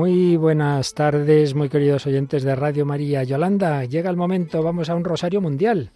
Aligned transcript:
Muy 0.00 0.38
buenas 0.38 0.94
tardes, 0.94 1.54
muy 1.54 1.68
queridos 1.68 2.06
oyentes 2.06 2.42
de 2.42 2.56
Radio 2.56 2.86
María. 2.86 3.22
Yolanda, 3.22 3.84
llega 3.84 4.08
el 4.08 4.16
momento, 4.16 4.62
vamos 4.62 4.88
a 4.88 4.94
un 4.94 5.04
rosario 5.04 5.42
mundial. 5.42 5.90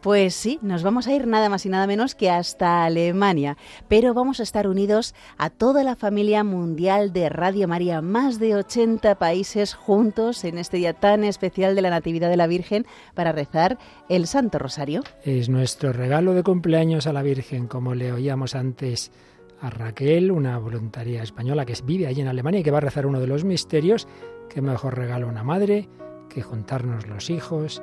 Pues 0.00 0.34
sí, 0.34 0.58
nos 0.62 0.82
vamos 0.82 1.06
a 1.06 1.12
ir 1.12 1.26
nada 1.26 1.50
más 1.50 1.66
y 1.66 1.68
nada 1.68 1.86
menos 1.86 2.14
que 2.14 2.30
hasta 2.30 2.84
Alemania, 2.84 3.58
pero 3.86 4.14
vamos 4.14 4.40
a 4.40 4.44
estar 4.44 4.66
unidos 4.66 5.14
a 5.36 5.50
toda 5.50 5.84
la 5.84 5.94
familia 5.94 6.42
mundial 6.42 7.12
de 7.12 7.28
Radio 7.28 7.68
María, 7.68 8.00
más 8.00 8.38
de 8.38 8.56
80 8.56 9.16
países 9.16 9.74
juntos 9.74 10.42
en 10.44 10.56
este 10.56 10.78
día 10.78 10.94
tan 10.94 11.22
especial 11.22 11.74
de 11.74 11.82
la 11.82 11.90
Natividad 11.90 12.30
de 12.30 12.38
la 12.38 12.46
Virgen 12.46 12.86
para 13.12 13.32
rezar 13.32 13.76
el 14.08 14.26
Santo 14.26 14.58
Rosario. 14.58 15.02
Es 15.22 15.50
nuestro 15.50 15.92
regalo 15.92 16.32
de 16.32 16.42
cumpleaños 16.42 17.06
a 17.06 17.12
la 17.12 17.20
Virgen, 17.20 17.66
como 17.66 17.94
le 17.94 18.10
oíamos 18.10 18.54
antes 18.54 19.12
a 19.60 19.70
Raquel, 19.70 20.30
una 20.30 20.58
voluntaria 20.58 21.22
española 21.22 21.64
que 21.64 21.74
vive 21.84 22.06
allí 22.06 22.20
en 22.20 22.28
Alemania 22.28 22.60
y 22.60 22.62
que 22.62 22.70
va 22.70 22.78
a 22.78 22.82
rezar 22.82 23.06
uno 23.06 23.20
de 23.20 23.26
los 23.26 23.44
misterios. 23.44 24.08
Qué 24.48 24.62
mejor 24.62 24.96
regalo 24.96 25.28
una 25.28 25.44
madre 25.44 25.88
que 26.28 26.42
juntarnos 26.42 27.06
los 27.06 27.30
hijos 27.30 27.82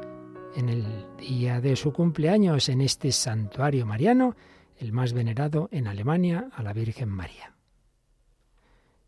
en 0.56 0.70
el 0.70 1.06
día 1.18 1.62
de 1.62 1.76
su 1.76 1.94
cumpleaños 1.94 2.70
en 2.70 2.82
este 2.82 3.12
santuario 3.12 3.86
mariano, 3.86 4.36
el 4.78 4.92
más 4.92 5.14
venerado 5.14 5.70
en 5.72 5.88
Alemania, 5.88 6.50
a 6.54 6.64
la 6.64 6.74
Virgen 6.74 7.10
María. 7.10 7.54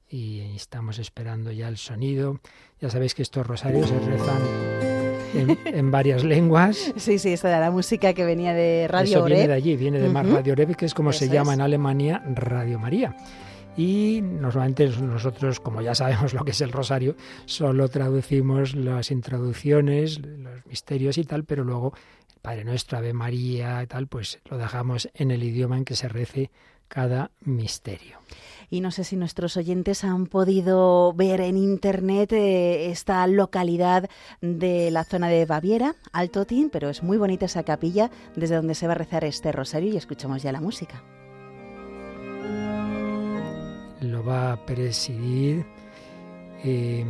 Y 0.07 0.41
estamos 0.55 0.99
esperando 0.99 1.51
ya 1.51 1.67
el 1.67 1.77
sonido. 1.77 2.39
Ya 2.79 2.89
sabéis 2.89 3.13
que 3.13 3.21
estos 3.21 3.45
rosarios 3.45 3.89
se 3.89 3.99
rezan 3.99 4.98
en, 5.33 5.91
varias 5.91 6.23
lenguas. 6.23 6.93
Sí, 6.97 7.19
sí, 7.19 7.33
esta 7.33 7.49
era 7.49 7.59
la 7.59 7.71
música 7.71 8.13
que 8.13 8.25
venía 8.25 8.53
de 8.53 8.87
Radio 8.87 9.17
Eso 9.17 9.25
viene 9.25 9.47
de 9.47 9.53
allí, 9.53 9.75
viene 9.75 9.99
de 9.99 10.09
Radio 10.11 10.53
Oreb, 10.53 10.75
que 10.75 10.85
es 10.85 10.93
como 10.93 11.13
se 11.13 11.29
llama 11.29 11.53
en 11.53 11.61
Alemania 11.61 12.23
Radio 12.35 12.79
María. 12.79 13.15
Y 13.77 14.21
normalmente 14.21 14.89
nosotros, 14.89 15.59
como 15.59 15.81
ya 15.81 15.95
sabemos 15.95 16.33
lo 16.33 16.43
que 16.43 16.51
es 16.51 16.61
el 16.61 16.71
rosario, 16.71 17.15
solo 17.45 17.87
traducimos 17.87 18.75
las 18.75 19.11
introducciones, 19.11 20.19
los 20.19 20.65
misterios 20.65 21.17
y 21.17 21.23
tal, 21.23 21.45
pero 21.45 21.63
luego 21.63 21.93
el 22.33 22.41
Padre 22.41 22.65
Nuestro, 22.65 22.97
Ave 22.97 23.13
María 23.13 23.81
y 23.81 23.87
tal, 23.87 24.07
pues 24.07 24.39
lo 24.49 24.57
dejamos 24.57 25.09
en 25.13 25.31
el 25.31 25.43
idioma 25.43 25.77
en 25.77 25.85
que 25.85 25.95
se 25.95 26.09
rece 26.09 26.51
cada 26.87 27.31
misterio 27.45 28.17
y 28.69 28.81
no 28.81 28.91
sé 28.91 29.03
si 29.03 29.15
nuestros 29.15 29.57
oyentes 29.57 30.03
han 30.03 30.27
podido 30.27 31.13
ver 31.13 31.41
en 31.41 31.57
internet 31.57 32.31
eh, 32.33 32.91
esta 32.91 33.25
localidad 33.27 34.09
de 34.41 34.91
la 34.91 35.03
zona 35.03 35.27
de 35.27 35.45
Baviera, 35.45 35.95
Altotin, 36.11 36.69
pero 36.69 36.89
es 36.89 37.03
muy 37.03 37.17
bonita 37.17 37.45
esa 37.45 37.63
capilla 37.63 38.09
desde 38.35 38.55
donde 38.55 38.75
se 38.75 38.87
va 38.87 38.93
a 38.93 38.97
rezar 38.97 39.23
este 39.23 39.51
rosario 39.51 39.93
y 39.93 39.97
escuchamos 39.97 40.43
ya 40.43 40.51
la 40.51 40.61
música. 40.61 41.03
Lo 44.01 44.23
va 44.23 44.53
a 44.53 44.65
presidir 44.65 45.65
eh, 46.63 47.05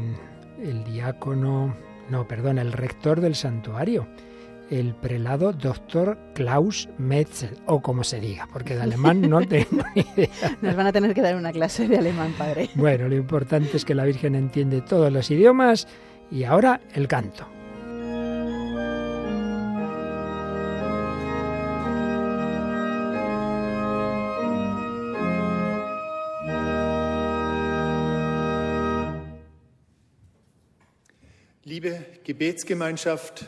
el 0.62 0.84
diácono, 0.84 1.76
no, 2.10 2.28
perdón, 2.28 2.58
el 2.58 2.72
rector 2.72 3.22
del 3.22 3.36
santuario 3.36 4.08
el 4.70 4.94
prelado 4.96 5.54
doctor 5.54 6.18
Klaus 6.36 6.90
Metzel, 6.98 7.58
o 7.66 7.82
como 7.82 8.04
se 8.04 8.20
diga, 8.20 8.48
porque 8.52 8.76
de 8.76 8.82
alemán 8.82 9.22
no 9.22 9.42
tengo 9.48 9.84
ni 9.96 10.02
idea. 10.16 10.58
Nos 10.62 10.76
van 10.76 10.88
a 10.88 10.92
tener 10.92 11.14
que 11.14 11.22
dar 11.22 11.36
una 11.36 11.52
clase 11.52 11.88
de 11.88 11.98
alemán, 11.98 12.34
padre. 12.38 12.70
Bueno, 12.76 13.08
lo 13.08 13.16
importante 13.16 13.78
es 13.78 13.86
que 13.86 13.96
la 13.96 14.06
Virgen 14.06 14.36
entiende 14.36 14.82
todos 14.82 15.12
los 15.12 15.30
idiomas 15.32 15.88
y 16.32 16.44
ahora 16.44 16.82
el 16.94 17.08
canto. 17.08 17.48
Liebe 31.70 32.22
Gebetsgemeinschaft, 32.26 33.44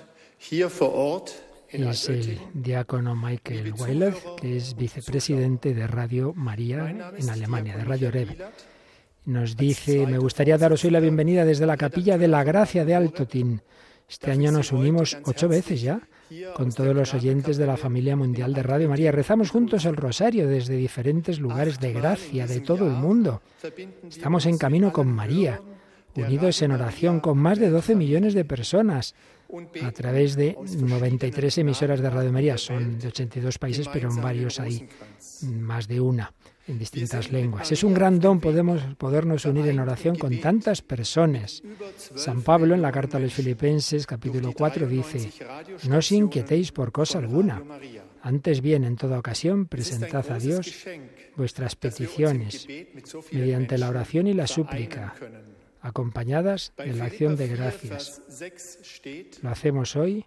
es 1.70 2.10
el 2.10 2.40
diácono 2.54 3.16
Michael 3.16 3.74
Weiler, 3.74 4.16
que 4.40 4.58
es 4.58 4.76
vicepresidente 4.76 5.74
de 5.76 5.86
Radio 5.86 6.34
María 6.34 6.90
en 7.18 7.30
Alemania, 7.30 7.78
de 7.78 7.84
Radio 7.84 8.12
Reb. 8.12 8.30
Nos 9.26 9.56
dice, 9.56 10.08
me 10.08 10.18
gustaría 10.18 10.58
daros 10.58 10.84
hoy 10.84 10.90
la 10.90 11.00
bienvenida 11.00 11.46
desde 11.46 11.68
la 11.68 11.78
capilla 11.78 12.18
de 12.18 12.28
la 12.28 12.44
Gracia 12.44 12.86
de 12.86 12.96
Altotin. 12.96 13.62
Este 14.10 14.32
año 14.32 14.52
nos 14.52 14.72
unimos 14.72 15.16
ocho 15.26 15.48
veces 15.48 15.82
ya 15.82 16.02
con 16.56 16.72
todos 16.72 16.96
los 16.96 17.14
oyentes 17.14 17.58
de 17.58 17.68
la 17.68 17.78
familia 17.78 18.16
mundial 18.16 18.54
de 18.54 18.64
Radio 18.64 18.90
María. 18.90 19.12
Rezamos 19.12 19.52
juntos 19.52 19.86
el 19.86 19.96
rosario 19.96 20.48
desde 20.48 20.76
diferentes 20.76 21.40
lugares 21.40 21.80
de 21.80 21.94
gracia 21.94 22.48
de 22.48 22.62
todo 22.62 22.88
el 22.88 22.94
mundo. 22.94 23.42
Estamos 24.10 24.48
en 24.48 24.58
camino 24.58 24.92
con 24.92 25.08
María, 25.08 25.62
unidos 26.16 26.62
en 26.64 26.72
oración 26.72 27.20
con 27.20 27.38
más 27.38 27.60
de 27.60 27.70
12 27.70 27.96
millones 27.96 28.34
de 28.34 28.44
personas 28.44 29.14
a 29.84 29.92
través 29.92 30.36
de 30.36 30.58
93 30.58 31.58
emisoras 31.60 32.02
de 32.02 32.10
Radio 32.10 32.32
María. 32.32 32.58
Son 32.58 33.00
de 33.00 33.08
82 33.08 33.58
países, 33.58 33.88
pero 33.88 34.10
en 34.10 34.22
varios 34.22 34.60
hay 34.60 34.88
más 35.44 35.88
de 35.88 36.02
una 36.02 36.34
en 36.68 36.80
distintas 36.80 37.32
lenguas. 37.32 37.72
Es 37.72 37.84
un 37.84 37.94
gran 37.94 38.20
don 38.20 38.40
podemos 38.40 38.82
podernos 38.98 39.46
unir 39.46 39.68
en 39.68 39.80
oración 39.80 40.16
con 40.16 40.40
tantas 40.40 40.82
personas. 40.82 41.62
San 42.16 42.42
Pablo 42.42 42.76
en 42.76 42.82
la 42.82 42.92
carta 42.92 43.18
a 43.18 43.20
los 43.20 43.34
Filipenses, 43.34 44.06
capítulo 44.06 44.54
4, 44.54 44.88
dice, 44.88 45.32
no 45.88 45.98
os 45.98 46.12
inquietéis 46.12 46.72
por 46.72 46.92
cosa 46.92 47.20
alguna. 47.20 47.62
Antes 48.22 48.62
bien, 48.62 48.84
en 48.84 48.96
toda 48.96 49.20
ocasión, 49.20 49.66
presentad 49.66 50.30
a 50.32 50.38
Dios 50.38 50.86
vuestras 51.36 51.76
peticiones 51.76 52.68
mediante 53.32 53.78
la 53.78 53.90
oración 53.90 54.28
y 54.28 54.34
la 54.34 54.48
súplica 54.48 55.16
acompañadas 55.82 56.74
de 56.78 56.94
la 56.94 57.06
acción 57.06 57.36
de 57.36 57.48
gracias. 57.48 58.22
Lo 59.42 59.50
hacemos 59.50 59.96
hoy 59.96 60.26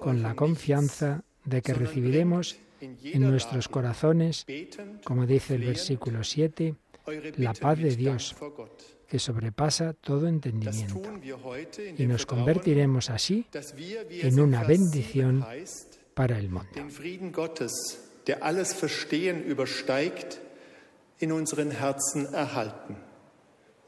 con 0.00 0.22
la 0.22 0.34
confianza 0.34 1.22
de 1.44 1.62
que 1.62 1.74
recibiremos 1.74 2.56
en 2.80 3.20
nuestros 3.20 3.68
corazones, 3.68 4.46
como 5.04 5.26
dice 5.26 5.56
el 5.56 5.64
versículo 5.64 6.24
7, 6.24 6.74
la 7.36 7.54
paz 7.54 7.78
de 7.78 7.96
Dios, 7.96 8.34
que 9.08 9.18
sobrepasa 9.18 9.92
todo 9.92 10.26
entendimiento. 10.26 11.02
Y 11.96 12.06
nos 12.06 12.26
convertiremos 12.26 13.10
así 13.10 13.46
en 14.10 14.40
una 14.40 14.64
bendición 14.64 15.44
para 16.14 16.38
el 16.38 16.48
mundo. 16.48 16.70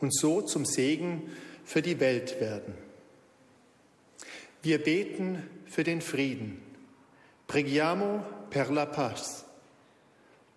Und 0.01 0.15
so 0.15 0.43
zum 0.43 0.65
Segen 0.65 1.31
für 1.65 1.83
die 1.83 2.01
Welt 2.01 2.41
werden. 2.41 2.75
Wir 4.62 4.83
beten 4.83 5.43
für 5.67 5.84
den 5.84 6.01
Frieden. 6.01 6.61
Preghiamo 7.47 8.25
per 8.51 8.71
la 8.71 8.87
paz. 8.87 9.45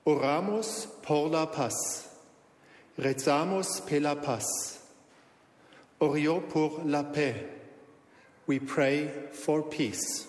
Oramos 0.03 0.87
por 1.03 1.29
la 1.29 1.45
paz. 1.45 2.05
Rezamos 2.97 3.81
per 3.85 4.01
la 4.01 4.15
paz. 4.15 4.79
Orio 5.99 6.41
por 6.41 6.83
la 6.85 7.03
paix. 7.03 7.35
We 8.47 8.59
pray 8.59 9.11
for 9.31 9.69
peace. 9.69 10.25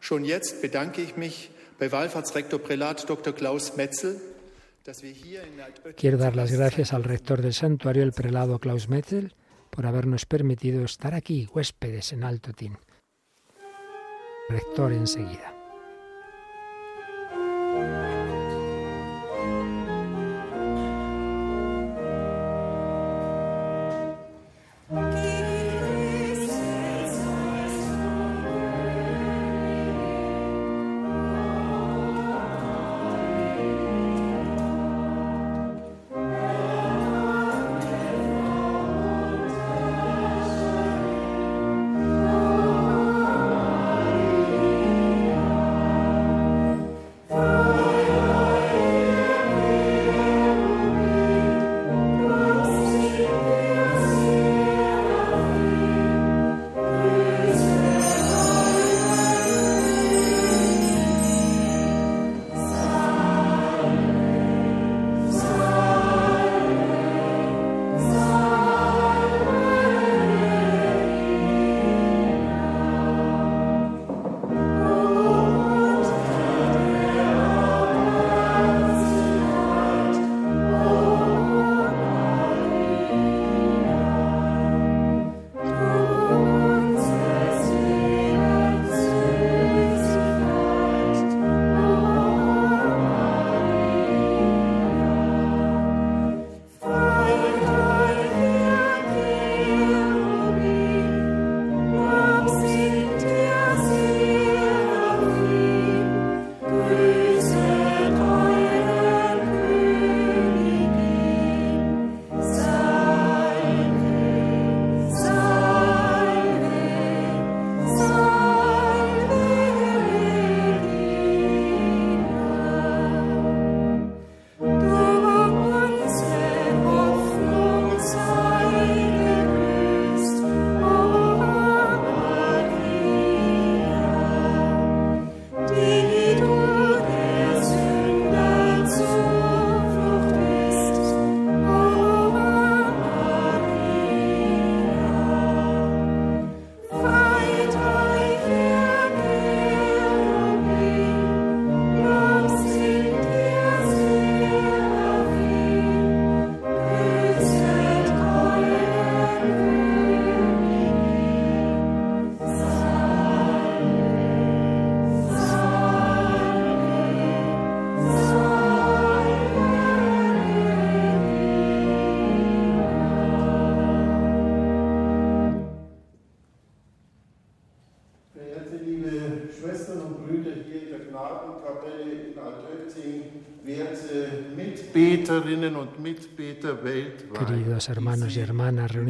Schon 0.00 0.24
jetzt 0.24 0.62
bedanke 0.62 1.00
ich 1.00 1.16
mich 1.16 1.50
bei 1.78 1.92
Wallfahrtsrektor 1.92 2.58
Prälat 2.58 3.08
Dr. 3.08 3.32
Klaus 3.32 3.76
Metzel 3.76 4.20
Quiero 5.96 6.18
dar 6.18 6.36
las 6.36 6.52
gracias 6.52 6.92
al 6.92 7.04
rector 7.04 7.42
del 7.42 7.52
santuario, 7.52 8.02
el 8.02 8.12
prelado 8.12 8.58
Klaus 8.58 8.88
Metzel, 8.88 9.34
por 9.70 9.86
habernos 9.86 10.26
permitido 10.26 10.84
estar 10.84 11.14
aquí, 11.14 11.48
huéspedes 11.52 12.12
en 12.12 12.24
Altotin. 12.24 12.78
Rector 14.48 14.92
enseguida. 14.92 15.57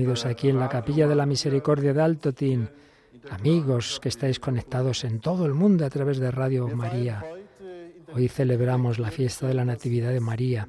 Aquí 0.08 0.48
en 0.48 0.58
la 0.58 0.68
Capilla 0.68 1.06
de 1.06 1.14
la 1.14 1.26
Misericordia 1.26 1.92
de 1.92 2.00
Altotín, 2.00 2.70
amigos 3.30 4.00
que 4.00 4.08
estáis 4.08 4.40
conectados 4.40 5.04
en 5.04 5.20
todo 5.20 5.44
el 5.44 5.52
mundo 5.52 5.84
a 5.84 5.90
través 5.90 6.18
de 6.18 6.30
Radio 6.30 6.66
María, 6.68 7.22
hoy 8.14 8.28
celebramos 8.28 8.98
la 8.98 9.10
fiesta 9.10 9.46
de 9.46 9.54
la 9.54 9.66
Natividad 9.66 10.10
de 10.10 10.20
María. 10.20 10.66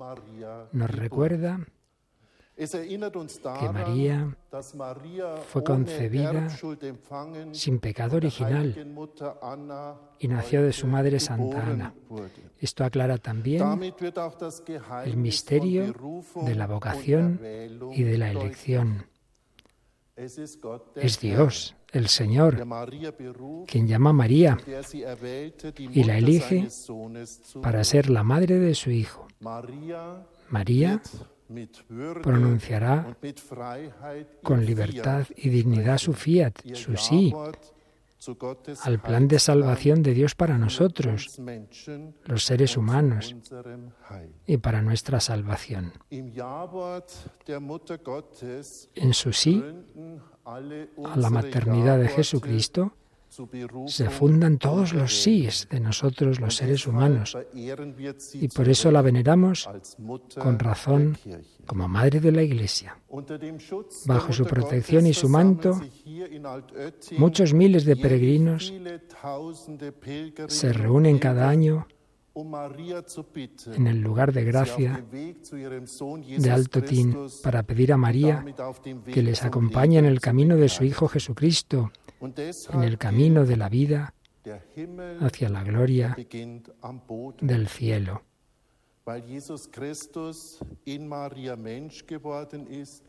Nos 0.73 0.91
recuerda 0.91 1.59
que 2.57 3.69
María 3.71 4.35
fue 5.47 5.63
concebida 5.63 6.49
sin 7.53 7.79
pecado 7.79 8.17
original 8.17 8.75
y 10.19 10.27
nació 10.27 10.63
de 10.63 10.73
su 10.73 10.85
madre 10.85 11.21
Santa 11.21 11.65
Ana. 11.65 11.93
Esto 12.59 12.83
aclara 12.83 13.17
también 13.17 13.63
el 15.05 15.15
misterio 15.15 15.93
de 16.45 16.55
la 16.55 16.67
vocación 16.67 17.39
y 17.93 18.03
de 18.03 18.17
la 18.17 18.31
elección. 18.31 19.05
Es 20.95 21.19
Dios, 21.21 21.75
el 21.93 22.09
Señor, 22.09 22.57
quien 23.65 23.87
llama 23.87 24.09
a 24.09 24.13
María 24.13 24.57
y 25.77 26.03
la 26.03 26.17
elige 26.17 26.67
para 27.61 27.83
ser 27.85 28.09
la 28.09 28.23
madre 28.23 28.59
de 28.59 28.75
su 28.75 28.91
Hijo. 28.91 29.27
María 30.49 31.01
pronunciará 32.21 33.15
con 34.43 34.65
libertad 34.65 35.25
y 35.37 35.49
dignidad 35.49 35.97
su 35.97 36.13
fiat, 36.13 36.53
su 36.73 36.97
sí, 36.97 37.33
al 38.83 39.01
plan 39.01 39.27
de 39.27 39.39
salvación 39.39 40.03
de 40.03 40.13
Dios 40.13 40.35
para 40.35 40.57
nosotros, 40.57 41.39
los 42.25 42.43
seres 42.43 42.77
humanos, 42.77 43.35
y 44.45 44.57
para 44.57 44.81
nuestra 44.81 45.19
salvación. 45.19 45.93
En 48.95 49.13
su 49.13 49.33
sí 49.33 49.63
a 50.45 51.17
la 51.17 51.29
maternidad 51.29 51.99
de 51.99 52.07
Jesucristo, 52.09 52.93
se 53.87 54.09
fundan 54.09 54.57
todos 54.57 54.93
los 54.93 55.21
síes 55.21 55.67
de 55.69 55.79
nosotros 55.79 56.39
los 56.39 56.55
seres 56.55 56.87
humanos 56.87 57.37
y 58.33 58.47
por 58.47 58.69
eso 58.69 58.91
la 58.91 59.01
veneramos 59.01 59.69
con 60.39 60.59
razón 60.59 61.17
como 61.65 61.87
Madre 61.87 62.19
de 62.19 62.31
la 62.31 62.41
Iglesia. 62.41 62.97
Bajo 64.05 64.33
su 64.33 64.45
protección 64.45 65.05
y 65.05 65.13
su 65.13 65.29
manto, 65.29 65.79
muchos 67.17 67.53
miles 67.53 67.85
de 67.85 67.95
peregrinos 67.95 68.73
se 70.47 70.73
reúnen 70.73 71.19
cada 71.19 71.49
año 71.49 71.87
en 73.75 73.87
el 73.87 74.01
lugar 74.01 74.31
de 74.33 74.43
gracia 74.43 75.03
de 75.11 76.51
Alto 76.51 76.81
Tin 76.81 77.15
para 77.43 77.63
pedir 77.63 77.91
a 77.93 77.97
María 77.97 78.45
que 79.11 79.21
les 79.21 79.43
acompañe 79.43 79.99
en 79.99 80.05
el 80.05 80.19
camino 80.21 80.55
de 80.55 80.69
su 80.69 80.83
Hijo 80.83 81.07
Jesucristo 81.07 81.91
en 82.21 82.83
el 82.83 82.97
camino 82.97 83.45
de 83.45 83.57
la 83.57 83.69
vida 83.69 84.13
hacia 85.21 85.49
la 85.49 85.63
gloria 85.63 86.15
del 87.41 87.67
cielo. 87.67 88.23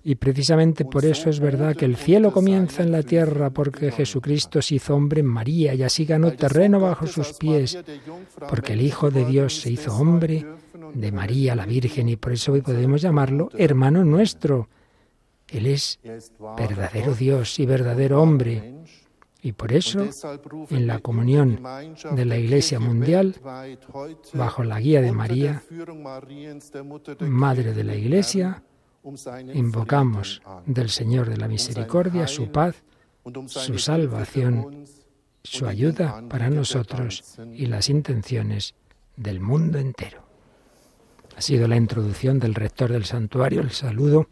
Y 0.02 0.14
precisamente 0.14 0.85
por 0.87 1.05
eso 1.05 1.29
es 1.29 1.40
verdad 1.40 1.76
que 1.76 1.85
el 1.85 1.97
cielo 1.97 2.33
comienza 2.33 2.83
en 2.83 2.93
la 2.93 3.02
tierra, 3.02 3.50
porque 3.50 3.90
Jesucristo 3.90 4.62
se 4.62 4.76
hizo 4.76 4.95
hombre 4.95 5.21
en 5.21 5.26
María 5.26 5.75
y 5.75 5.83
así 5.83 6.07
ganó 6.07 6.33
terreno 6.33 6.81
bajo 6.81 7.07
sus 7.07 7.35
pies, 7.35 7.79
porque 8.49 8.73
el 8.73 8.81
Hijo 8.81 9.11
de 9.11 9.26
Dios 9.26 9.61
se 9.61 9.71
hizo 9.71 9.95
hombre 9.95 10.47
de 10.95 11.12
María 11.12 11.55
la 11.55 11.67
Virgen 11.67 12.09
y 12.09 12.17
por 12.17 12.33
eso 12.33 12.52
hoy 12.52 12.62
podemos 12.62 13.02
llamarlo 13.02 13.50
hermano 13.57 14.02
nuestro. 14.05 14.69
Él 15.49 15.67
es 15.67 15.99
verdadero 16.57 17.14
Dios 17.14 17.59
y 17.59 17.67
verdadero 17.67 18.23
hombre. 18.23 18.75
Y 19.42 19.52
por 19.52 19.73
eso, 19.73 20.06
en 20.70 20.87
la 20.87 20.99
comunión 20.99 21.62
de 22.12 22.25
la 22.25 22.37
Iglesia 22.37 22.78
Mundial, 22.78 23.37
bajo 24.35 24.64
la 24.64 24.80
guía 24.80 25.00
de 25.00 25.12
María, 25.12 25.62
Madre 27.20 27.73
de 27.73 27.85
la 27.85 27.94
Iglesia, 27.94 28.62
invocamos 29.54 30.42
del 30.66 30.90
Señor 30.90 31.30
de 31.30 31.38
la 31.38 31.49
Misericordia 31.49 32.26
su 32.26 32.50
paz, 32.52 32.82
su 33.47 33.78
salvación, 33.78 34.85
su 35.42 35.66
ayuda 35.66 36.23
para 36.28 36.50
nosotros 36.50 37.38
y 37.54 37.66
las 37.66 37.88
intenciones 37.88 38.75
del 39.16 39.40
mundo 39.40 39.78
entero. 39.78 40.23
Ha 41.37 41.40
sido 41.40 41.66
la 41.66 41.76
introducción 41.76 42.38
del 42.38 42.54
rector 42.54 42.92
del 42.92 43.06
santuario, 43.06 43.62
el 43.62 43.70
saludo 43.70 44.28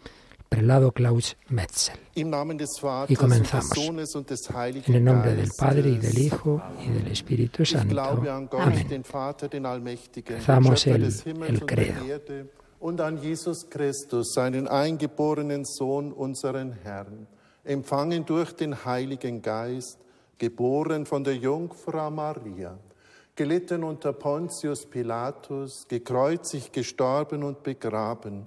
prelado 0.48 0.92
Klaus 0.92 1.36
Metzel. 1.48 1.98
Y 2.14 2.24
comenzamos. 3.14 3.76
En 3.76 4.94
el 4.94 5.04
nombre 5.04 5.34
del 5.34 5.50
Padre 5.56 5.90
y 5.90 5.98
del 5.98 6.18
Hijo 6.18 6.62
y 6.84 6.90
del 6.90 7.08
Espíritu 7.08 7.64
Santo. 7.64 8.00
Amén. 8.00 9.04
Rezamos 10.26 10.86
el, 10.86 11.04
el 11.46 11.66
credo. 11.66 12.00
Und 12.80 13.00
an 13.00 13.20
Jesus 13.20 13.68
Christus, 13.68 14.34
seinen 14.34 14.68
eingeborenen 14.68 15.64
Sohn, 15.64 16.12
unseren 16.12 16.72
Herrn, 16.84 17.26
empfangen 17.64 18.24
durch 18.24 18.52
den 18.52 18.84
Heiligen 18.84 19.42
Geist, 19.42 19.98
geboren 20.38 21.04
von 21.04 21.24
der 21.24 21.34
Jungfrau 21.34 22.08
Maria, 22.10 22.78
gelitten 23.34 23.82
unter 23.82 24.12
Pontius 24.12 24.86
Pilatus, 24.86 25.88
gekreuzigt, 25.88 26.72
gestorben 26.72 27.42
und 27.42 27.64
begraben, 27.64 28.46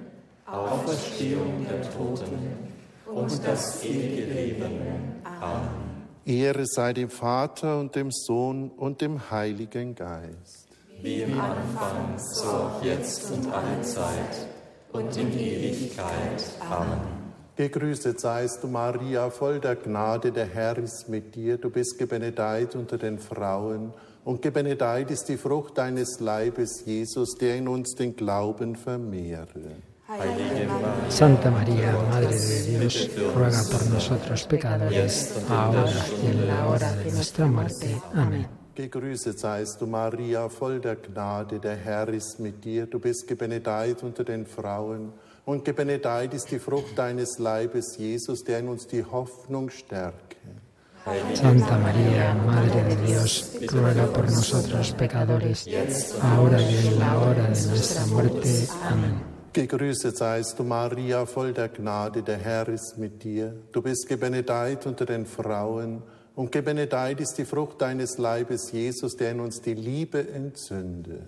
Auferstehung 0.51 1.65
der 1.69 1.81
Toten 1.91 2.57
und 3.05 3.47
das 3.47 3.83
ewige 3.83 4.25
Leben. 4.25 5.21
Amen. 5.23 5.91
Ehre 6.25 6.65
sei 6.65 6.93
dem 6.93 7.09
Vater 7.09 7.79
und 7.79 7.95
dem 7.95 8.11
Sohn 8.11 8.69
und 8.69 9.01
dem 9.01 9.31
Heiligen 9.31 9.95
Geist. 9.95 10.67
Wie 11.01 11.21
im 11.21 11.39
Anfang, 11.39 12.17
so 12.17 12.47
auch 12.47 12.83
jetzt 12.83 13.31
und 13.31 13.51
alle 13.51 13.81
Zeit 13.81 14.47
und 14.91 15.15
in 15.17 15.31
Ewigkeit. 15.31 16.43
Amen. 16.59 17.21
Gegrüßet 17.55 18.19
seist 18.19 18.63
du, 18.63 18.67
Maria, 18.67 19.29
voll 19.29 19.59
der 19.59 19.75
Gnade, 19.75 20.31
der 20.31 20.45
Herr 20.45 20.77
ist 20.77 21.09
mit 21.09 21.35
dir. 21.35 21.57
Du 21.57 21.69
bist 21.69 21.97
gebenedeit 21.97 22.75
unter 22.75 22.97
den 22.97 23.19
Frauen 23.19 23.93
und 24.23 24.41
gebenedeit 24.41 25.11
ist 25.11 25.25
die 25.25 25.37
Frucht 25.37 25.77
deines 25.77 26.19
Leibes, 26.19 26.83
Jesus, 26.85 27.35
der 27.35 27.55
in 27.55 27.67
uns 27.67 27.95
den 27.95 28.15
Glauben 28.15 28.75
vermehre. 28.75 29.75
Santa 31.09 31.49
María, 31.51 31.91
Madre 32.09 32.37
de 32.37 32.63
Dios, 32.63 33.09
ruega 33.33 33.63
por 33.71 33.85
nosotros 33.87 34.43
pecadores, 34.43 35.33
ahora 35.49 35.85
y 36.23 36.27
en 36.27 36.47
la 36.47 36.67
hora 36.67 36.95
de 36.95 37.11
nuestra 37.11 37.45
muerte. 37.45 38.01
Amén. 38.13 38.47
Gegrüßet 38.75 39.37
seist 39.37 39.79
du, 39.81 39.87
Maria, 39.87 40.47
voll 40.47 40.79
der 40.79 40.95
Gnade, 40.95 41.59
der 41.59 41.75
Herr 41.75 42.09
ist 42.09 42.39
mit 42.39 42.63
dir. 42.63 42.87
Du 42.87 42.99
bist 42.99 43.27
gebenedeit 43.27 44.01
unter 44.01 44.23
den 44.23 44.45
Frauen 44.45 45.11
und 45.45 45.65
gebenedeit 45.65 46.33
ist 46.33 46.49
die 46.51 46.59
Frucht 46.59 46.97
deines 46.97 47.37
Leibes, 47.37 47.97
Jesus, 47.97 48.43
der 48.43 48.59
in 48.59 48.69
uns 48.69 48.87
die 48.87 49.03
Hoffnung 49.03 49.69
stärke. 49.69 50.37
Santa 51.33 51.77
María, 51.77 52.33
Madre 52.33 52.83
de 52.83 52.95
Dios, 53.07 53.51
ruega 53.71 54.05
por 54.05 54.25
nosotros 54.25 54.91
pecadores, 54.93 55.67
ahora 56.21 56.61
y 56.61 56.87
en 56.87 56.99
la 56.99 57.19
hora 57.19 57.43
de 57.49 57.67
nuestra 57.67 58.05
muerte. 58.07 58.67
Amén. 58.89 59.30
Gegrüßet 59.53 60.17
seist 60.17 60.57
du, 60.57 60.63
Maria, 60.63 61.25
voll 61.25 61.53
der 61.53 61.67
Gnade, 61.67 62.23
der 62.23 62.37
Herr 62.37 62.69
ist 62.69 62.97
mit 62.97 63.21
dir. 63.23 63.53
Du 63.73 63.81
bist 63.81 64.07
gebenedeit 64.07 64.85
unter 64.85 65.05
den 65.05 65.25
Frauen 65.25 66.01
und 66.35 66.51
gebenedeit 66.51 67.19
ist 67.19 67.37
die 67.37 67.43
Frucht 67.43 67.81
deines 67.81 68.17
Leibes, 68.17 68.71
Jesus, 68.71 69.17
der 69.17 69.31
in 69.31 69.41
uns 69.41 69.61
die 69.61 69.73
Liebe 69.73 70.25
entzünde. 70.33 71.19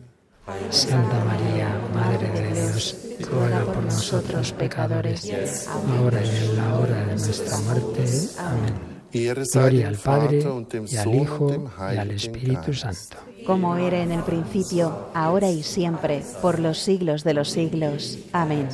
Santa 0.70 1.24
María, 1.24 1.70
Madre 1.94 2.30
de 2.32 2.54
Dios, 2.54 2.96
ruega 3.32 3.64
por 3.64 3.84
nosotros 3.84 4.52
pecadores, 4.52 5.68
ahora 5.68 6.22
y 6.22 6.30
en 6.30 6.58
la 6.58 6.80
hora 6.80 7.06
de 7.06 7.16
nuestra 7.16 7.58
muerte. 7.60 8.04
Amén. 8.38 8.93
Gloria 9.14 9.88
al 9.88 9.98
Padre, 9.98 10.44
y 10.90 10.98
al 10.98 11.16
Hijo, 11.16 11.72
y 11.94 11.98
al 11.98 12.12
Espíritu 12.12 12.74
Santo. 12.74 13.18
Como 13.46 13.78
era 13.78 14.02
en 14.02 14.12
el 14.12 14.24
principio, 14.24 15.10
ahora 15.14 15.50
y 15.50 15.62
siempre, 15.62 16.24
por 16.42 16.60
los 16.60 16.80
siglos 16.80 17.24
de 17.24 17.34
los 17.34 17.50
siglos. 17.50 18.18
Amén. 18.32 18.70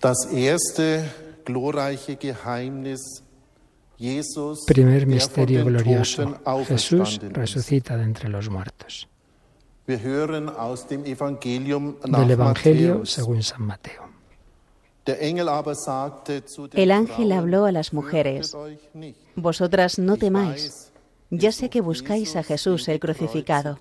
Das 0.00 0.32
erste 0.32 1.04
glorreiche 1.44 2.16
Geheimnis 2.16 3.22
Jesus, 3.98 4.64
Primer 4.66 5.06
misterio 5.06 5.62
glorioso. 5.66 6.40
Jesús 6.66 7.20
resucita 7.32 7.98
de 7.98 8.04
entre 8.04 8.30
los 8.30 8.48
muertos. 8.48 9.10
Del 12.04 12.30
Evangelio 12.30 13.06
según 13.06 13.42
San 13.42 13.62
Mateo. 13.62 14.08
El 16.74 16.90
ángel 16.90 17.32
habló 17.32 17.64
a 17.64 17.72
las 17.72 17.92
mujeres, 17.92 18.56
Vosotras 19.34 19.98
no 19.98 20.16
temáis, 20.16 20.92
ya 21.30 21.52
sé 21.52 21.70
que 21.70 21.80
buscáis 21.80 22.36
a 22.36 22.42
Jesús 22.42 22.88
el 22.88 23.00
crucificado. 23.00 23.80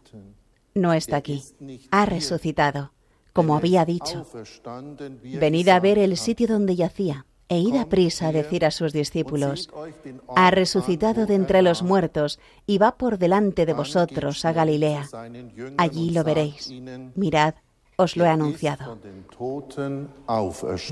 No 0.73 0.93
está 0.93 1.17
aquí, 1.17 1.43
ha 1.91 2.05
resucitado, 2.05 2.93
como 3.33 3.55
había 3.55 3.85
dicho. 3.85 4.25
Venid 5.23 5.69
a 5.69 5.79
ver 5.79 5.97
el 5.99 6.17
sitio 6.17 6.47
donde 6.47 6.75
yacía 6.75 7.25
e 7.49 7.57
id 7.57 7.75
a 7.75 7.89
prisa 7.89 8.27
a 8.27 8.31
decir 8.31 8.63
a 8.63 8.71
sus 8.71 8.93
discípulos, 8.93 9.69
ha 10.35 10.51
resucitado 10.51 11.25
de 11.25 11.33
entre 11.33 11.61
los 11.61 11.81
muertos 11.81 12.39
y 12.65 12.77
va 12.77 12.95
por 12.95 13.17
delante 13.17 13.65
de 13.65 13.73
vosotros 13.73 14.45
a 14.45 14.53
Galilea. 14.53 15.09
Allí 15.77 16.11
lo 16.11 16.23
veréis. 16.23 16.71
Mirad, 17.15 17.55
os 17.97 18.15
lo 18.15 18.25
he 18.25 18.29
anunciado. 18.29 18.97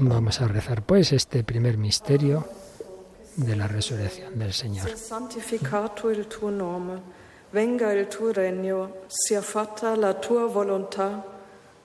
Vamos 0.01 0.41
a 0.41 0.47
rezar 0.47 0.81
pues 0.81 1.13
este 1.13 1.43
primer 1.43 1.77
misterio 1.77 2.45
de 3.35 3.55
la 3.55 3.67
resurrección 3.67 4.37
del 4.37 4.51
Señor. 4.51 4.89
Venga 7.49 7.93
il 7.93 8.07
tuo 8.07 8.33
regno, 8.33 8.91
sia 9.07 9.41
fatta 9.41 9.95
la 9.95 10.13
tua 10.15 10.47
volontà, 10.47 11.23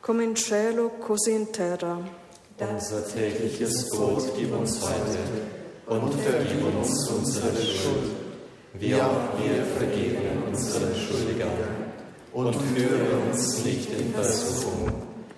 come 0.01 0.25
in 0.25 0.35
cielo 0.35 0.99
così 0.99 1.35
in 1.35 1.53
terra. 1.53 2.22
Unser 2.71 3.05
tägliches 3.09 3.91
Brot 3.91 4.23
gib 4.37 4.53
uns 4.57 4.81
heute 4.83 5.19
und 5.87 6.15
vergib 6.15 6.65
uns 6.65 7.11
unsere 7.11 7.57
Schuld, 7.57 8.13
wie 8.75 8.95
auch 8.95 9.37
wir 9.37 9.65
vergeben 9.77 10.45
unseren 10.47 10.95
Schuldigern. 10.95 11.51
Und 12.33 12.55
führe 12.55 13.19
uns 13.31 13.65
nicht 13.65 13.91
in 13.93 14.15
Versuchung, 14.15 14.93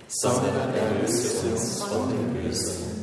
sondern 0.07 0.75
erlöse 0.75 1.47
uns 1.51 1.83
von 1.83 2.11
dem 2.11 2.35
Bösen. 2.35 2.95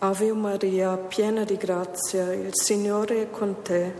Ave 0.00 0.34
Maria, 0.34 0.96
piena 0.96 1.44
di 1.44 1.56
grazia, 1.56 2.32
il 2.32 2.52
Signore 2.52 3.22
è 3.22 3.30
con 3.30 3.62
te. 3.62 3.92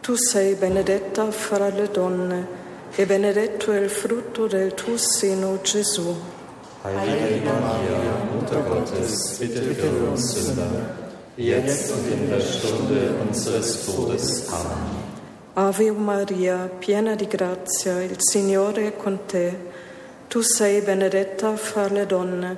Tu 0.00 0.14
sei 0.14 0.54
benedetta 0.54 1.30
fra 1.30 1.68
le 1.68 1.88
donne 1.90 2.46
e 2.94 3.06
benedetto 3.06 3.72
è 3.72 3.80
il 3.80 3.90
frutto 3.90 4.46
del 4.46 4.72
tuo 4.74 4.96
seno, 4.96 5.58
Gesù. 5.62 6.35
Heilige 6.86 7.44
Maria, 7.44 8.14
Mutter 8.32 8.62
Gottes, 8.62 9.38
bitte 9.40 9.60
für 9.74 10.08
uns 10.08 10.34
Sünder, 10.34 10.70
jetzt 11.36 11.90
und 11.90 12.12
in 12.12 12.30
der 12.30 12.40
Stunde 12.40 13.14
unseres 13.26 13.84
Todes. 13.84 14.46
Amen. 14.52 15.06
Ave 15.56 15.90
Maria, 15.90 16.70
piena 16.78 17.16
di 17.16 17.26
grazia, 17.26 18.00
il 18.02 18.16
Signore 18.18 18.86
è 18.88 18.96
con 18.96 19.18
te. 19.26 19.56
Tu 20.28 20.42
sei 20.42 20.80
benedetta 20.80 21.56
fra 21.56 21.88
le 21.88 22.06
donne 22.06 22.56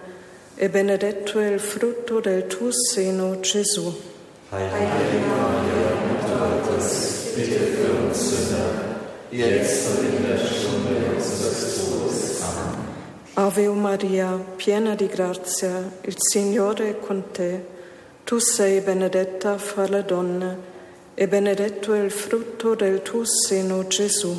e 0.56 0.68
benedetto 0.68 1.38
è 1.38 1.47
il 1.47 1.61
frutto 1.61 2.20
del 2.20 2.47
tuo 2.49 2.70
seno, 2.73 3.40
Gesù. 3.40 3.94
Heilige 4.50 5.20
Maria, 5.26 5.90
Mutter 6.06 6.61
Gottes, 6.61 7.32
bitte 7.35 7.61
für 7.61 7.92
uns 8.04 8.18
Sünder, 8.18 8.99
jetzt 9.30 9.88
und 9.88 10.04
in 10.04 10.23
der 10.26 10.38
Stunde 10.38 11.14
unseres 11.16 11.76
Todes. 11.76 12.17
Ave 13.40 13.68
Maria, 13.68 14.37
piena 14.57 14.97
di 14.97 15.07
grazia, 15.07 15.92
il 16.00 16.16
Signore 16.16 16.88
è 16.88 16.99
con 16.99 17.30
te. 17.30 17.64
Tu 18.25 18.38
sei 18.38 18.80
benedetta 18.80 19.59
fra 19.59 19.87
le 19.87 20.04
donne 20.04 20.59
e 21.14 21.28
benedetto 21.28 21.92
è 21.95 22.00
il 22.00 22.11
frutto 22.11 22.75
del 22.75 23.00
tuo 23.02 23.23
seno, 23.25 23.87
Gesù. 23.87 24.35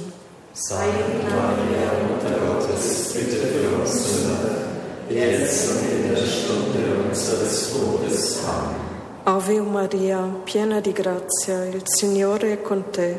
Salve 0.51 1.13
Maria, 1.23 1.91
Mutter 2.09 2.39
Gottes, 2.45 3.13
bitte 3.13 3.37
für 3.37 3.73
uns 3.79 4.05
Sünder, 4.05 4.67
jetzt 5.07 5.69
und 5.69 5.91
in 5.91 6.13
der 6.13 6.25
Stunde 6.25 7.07
unseres 7.07 7.71
Todes. 7.71 8.39
Amen. 8.45 8.75
Ave 9.23 9.61
Maria, 9.61 10.29
piena 10.43 10.81
di 10.81 10.91
grazia, 10.91 11.63
il 11.63 11.83
Signore 11.85 12.51
è 12.51 12.61
con 12.61 12.89
te. 12.89 13.17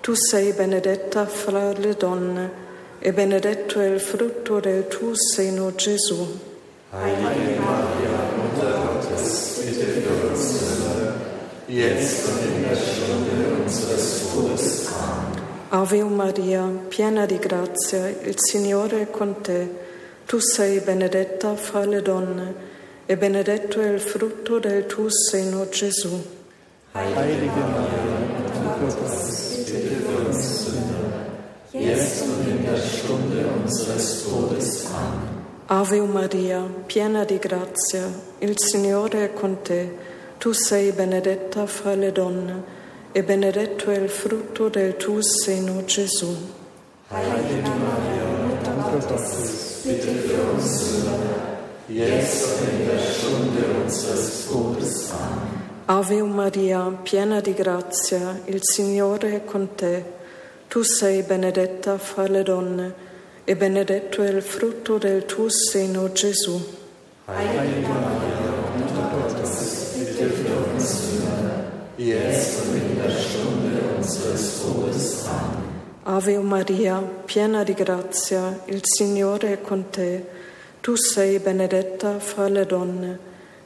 Tu 0.00 0.14
sei 0.14 0.50
benedetta 0.50 1.24
fra 1.24 1.70
le 1.70 1.94
donne 1.94 2.63
e 3.06 3.12
benedetto 3.12 3.80
è 3.80 3.86
il 3.86 4.00
frutto 4.00 4.60
del 4.60 4.88
tuo 4.88 5.12
seno, 5.14 5.74
Gesù. 5.74 6.40
Heilige 6.90 7.58
Maria, 7.60 8.32
Mutter 8.34 8.78
Gottes, 8.80 9.60
bitte 9.62 9.84
für 10.00 10.26
uns 10.26 10.40
Sünder, 10.40 11.14
jetzt 11.66 12.26
und 12.30 12.40
in 12.46 12.62
der 12.62 12.74
Stunde 12.74 13.62
unseres 13.62 14.22
Todes. 14.32 14.88
Amen. 14.88 15.82
Ave 15.82 16.04
Maria, 16.04 16.62
piena 16.88 17.26
di 17.26 17.38
grazia, 17.38 18.08
il 18.08 18.36
Signore 18.38 19.02
è 19.02 19.10
con 19.10 19.42
te. 19.42 19.68
Tu 20.24 20.38
sei 20.38 20.80
benedetta 20.80 21.56
fra 21.56 21.84
le 21.84 22.00
donne 22.00 22.54
e 23.04 23.18
benedetto 23.18 23.82
è 23.82 23.88
il 23.90 24.00
frutto 24.00 24.58
del 24.58 24.86
tuo 24.86 25.10
seno, 25.10 25.68
Gesù. 25.68 26.24
Heilige 26.94 27.50
Maria, 27.50 28.16
Mutter 28.62 28.96
Gottes, 28.96 29.56
bitte 29.58 29.96
für 30.06 30.26
uns 30.26 30.64
Sünder, 30.64 31.04
jetzt 31.80 32.22
und 32.22 32.48
in 32.48 32.64
der 32.64 32.76
Stunde 32.76 33.46
unseres 33.62 34.24
Todes. 34.24 34.86
Amen. 34.86 35.34
Ave 35.66 36.02
Maria, 36.02 36.68
piena 36.86 37.24
di 37.24 37.38
grazia, 37.38 38.08
il 38.40 38.58
Signore 38.58 39.24
è 39.24 39.32
con 39.32 39.62
te. 39.62 40.12
Tu 40.38 40.52
sei 40.52 40.92
benedetta 40.92 41.66
fra 41.66 41.94
le 41.94 42.12
donne 42.12 42.62
e 43.12 43.22
benedetto 43.22 43.90
è 43.90 43.96
il 43.96 44.10
frutto 44.10 44.68
del 44.68 44.96
tuo 44.96 45.22
seno, 45.22 45.84
Gesù. 45.84 46.36
Heilige 47.08 47.62
Maria, 47.62 48.24
Mutter 48.46 48.74
Gottes, 49.08 49.82
bitte 49.84 50.10
jetzt 51.88 52.44
und 52.60 52.80
in 52.80 52.86
der 52.86 52.98
Stunde 52.98 53.64
unseres 53.82 54.46
Todes. 54.48 55.10
Amen. 55.12 55.64
Ave 55.86 56.22
Maria, 56.22 56.90
piena 57.02 57.40
di 57.40 57.52
grazia, 57.52 58.40
il 58.46 58.60
Signore 58.62 59.36
è 59.36 59.44
con 59.44 59.74
te. 59.74 60.22
Tu 60.74 60.82
sei 60.82 61.22
benedetta 61.22 61.98
fra 61.98 62.26
le 62.26 62.42
donne 62.42 62.94
e 63.44 63.54
benedetto 63.54 64.24
è 64.24 64.28
il 64.28 64.42
frutto 64.42 64.98
del 64.98 65.24
tuo 65.24 65.48
seno, 65.48 66.10
Gesù. 66.10 66.60
Ave 76.02 76.38
Maria, 76.38 76.96
piena 77.24 77.62
di 77.62 77.74
grazia, 77.74 78.60
il 78.64 78.80
Signore 78.82 79.52
è 79.52 79.60
con 79.60 79.90
te. 79.90 80.26
Tu 80.80 80.96
sei 80.96 81.38
benedetta 81.38 82.18
fra 82.18 82.48
le 82.48 82.66
donne 82.66 83.18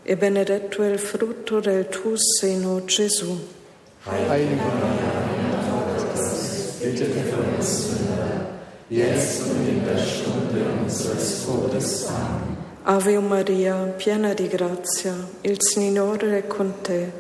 e 0.03 0.15
benedetto 0.15 0.83
è 0.83 0.91
il 0.91 0.99
frutto 0.99 1.59
del 1.59 1.89
tuo 1.89 2.19
seno, 2.19 2.85
Gesù. 2.85 3.35
Heilige 4.05 4.57
Maria, 4.57 5.29
bitte 6.81 7.05
für 7.07 7.57
uns 7.57 7.89
Sünder, 7.89 8.47
jetzt 8.89 9.43
und 9.43 9.69
in 9.69 9.85
der 9.85 9.99
Stunde 9.99 10.65
unseres 10.83 11.45
Todes. 11.45 12.07
Amen. 12.07 12.57
Ave 12.85 13.21
Maria, 13.21 13.75
piena 13.99 14.33
di 14.33 14.49
grazia, 14.49 15.15
il 15.43 15.57
Signore 15.61 16.39
è 16.39 16.47
con 16.47 16.81
te. 16.83 17.13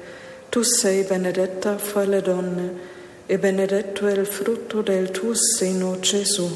Tu 0.49 0.63
sei 0.63 1.03
benedetta 1.03 1.77
fra 1.77 2.05
le 2.05 2.23
donne 2.23 2.73
e 3.27 3.39
benedetto 3.39 4.07
è 4.07 4.13
il 4.13 4.25
frutto 4.25 4.81
del 4.81 5.11
tuo 5.11 5.35
seno, 5.35 5.99
Gesù. 6.01 6.49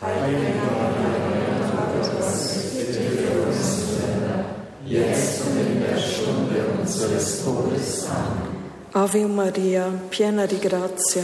Heilige 0.00 0.54
Maria, 0.74 1.08
Mutter 1.28 1.86
Gottes, 1.92 2.72
bitte 2.74 2.98
für 2.98 3.46
uns 3.46 3.60
Sünder, 3.94 4.44
jetzt 4.84 5.42
und 5.42 5.60
in 5.60 5.80
der 5.80 5.98
Stunde 5.98 6.64
unseres 6.80 7.44
Todes. 7.44 8.06
Amen. 8.08 8.50
Ave 8.94 9.26
Maria, 9.26 9.88
piena 10.10 10.46
di 10.46 10.58
grazia, 10.58 11.22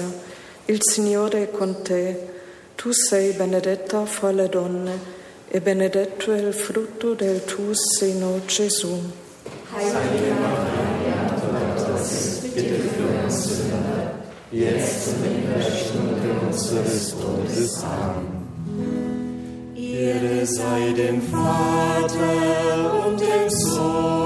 il 0.70 0.80
Signore 0.82 1.44
è 1.44 1.50
con 1.50 1.82
te. 1.82 2.28
Tu 2.74 2.92
sei 2.92 3.32
benedetta 3.32 4.04
fra 4.04 4.30
le 4.30 4.48
donne 4.48 4.98
e 5.48 5.60
benedetto 5.60 6.32
è 6.32 6.38
il 6.38 6.52
frutto 6.52 7.14
del 7.14 7.44
tuo 7.44 7.72
seno, 7.74 8.40
Gesù. 8.44 9.00
Heilige 9.74 10.32
Maria, 10.40 11.32
Mutter 11.32 11.64
Gottes, 11.74 12.40
bitte 12.42 12.74
für 12.88 13.24
uns 13.24 13.44
Sünder, 13.44 14.14
jetzt 14.50 15.08
und 15.08 15.24
in 15.24 15.52
der 15.52 15.62
Stunde 15.62 16.28
unseres 16.46 17.14
Todes. 17.18 17.82
Amen. 17.82 18.38
Ihre 19.74 20.46
sei 20.46 20.92
dem 20.92 21.22
Vater 21.22 23.06
und 23.06 23.20
dem 23.20 23.48
Sohn 23.48 24.17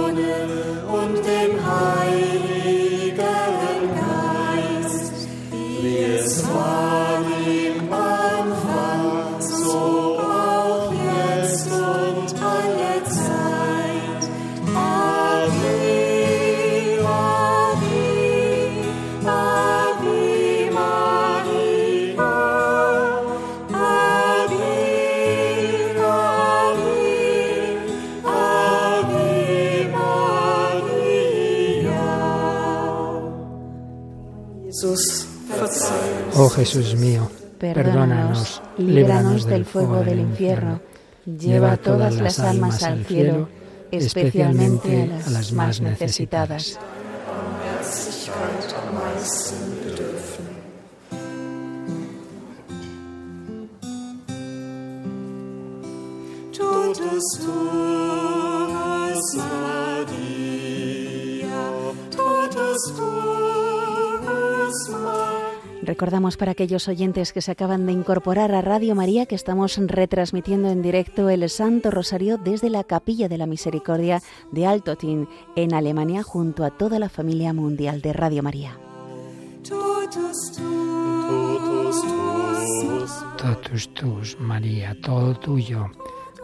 Jesús 36.55 36.95
mío, 36.97 37.31
Perdónanos, 37.59 38.61
líbranos 38.77 39.47
del 39.47 39.65
fuego 39.65 40.03
del 40.03 40.19
infierno, 40.19 40.81
lleva 41.25 41.77
todas 41.77 42.17
las 42.17 42.41
almas 42.41 42.83
al 42.83 43.05
cielo, 43.05 43.49
especialmente 43.91 45.11
a 45.25 45.31
las 45.31 45.53
más 45.53 45.81
necesitadas. 45.81 46.79
Recordamos 66.03 66.37
para 66.37 66.51
aquellos 66.51 66.89
oyentes 66.89 67.33
que 67.33 67.41
se 67.41 67.53
acaban 67.53 67.87
de 67.87 67.93
incorporar 67.93 68.53
a 68.57 68.61
Radio 68.61 68.97
María 68.97 69.27
que 69.27 69.37
estamos 69.37 69.79
retransmitiendo 69.79 70.69
en 70.69 70.83
directo 70.83 71.31
el 71.31 71.49
Santo 71.49 71.93
Rosario 71.93 72.39
desde 72.39 72.71
la 72.71 72.83
Capilla 72.83 73.29
de 73.29 73.39
la 73.39 73.47
Misericordia 73.47 74.21
de 74.51 74.67
Altotin, 74.67 75.29
en 75.55 75.75
Alemania, 75.75 76.25
junto 76.25 76.65
a 76.65 76.71
toda 76.71 76.99
la 76.99 77.09
familia 77.09 77.53
mundial 77.53 78.03
de 78.03 78.13
Radio 78.13 78.43
María. 78.43 78.77
Totus 83.39 83.95
tus, 83.95 84.41
María, 84.41 84.97
todo 85.01 85.39
tuyo. 85.39 85.87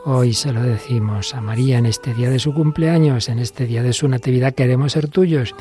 Hoy 0.04 0.34
se 0.34 0.52
lo 0.52 0.62
decimos 0.62 1.34
a 1.34 1.40
María 1.40 1.78
en 1.78 1.86
este 1.86 2.14
día 2.14 2.30
de 2.30 2.38
su 2.38 2.54
cumpleaños, 2.54 3.28
en 3.28 3.40
este 3.40 3.66
día 3.66 3.82
de 3.82 3.92
su 3.92 4.06
natividad, 4.06 4.54
queremos 4.54 4.92
ser 4.92 5.08
tuyos. 5.08 5.52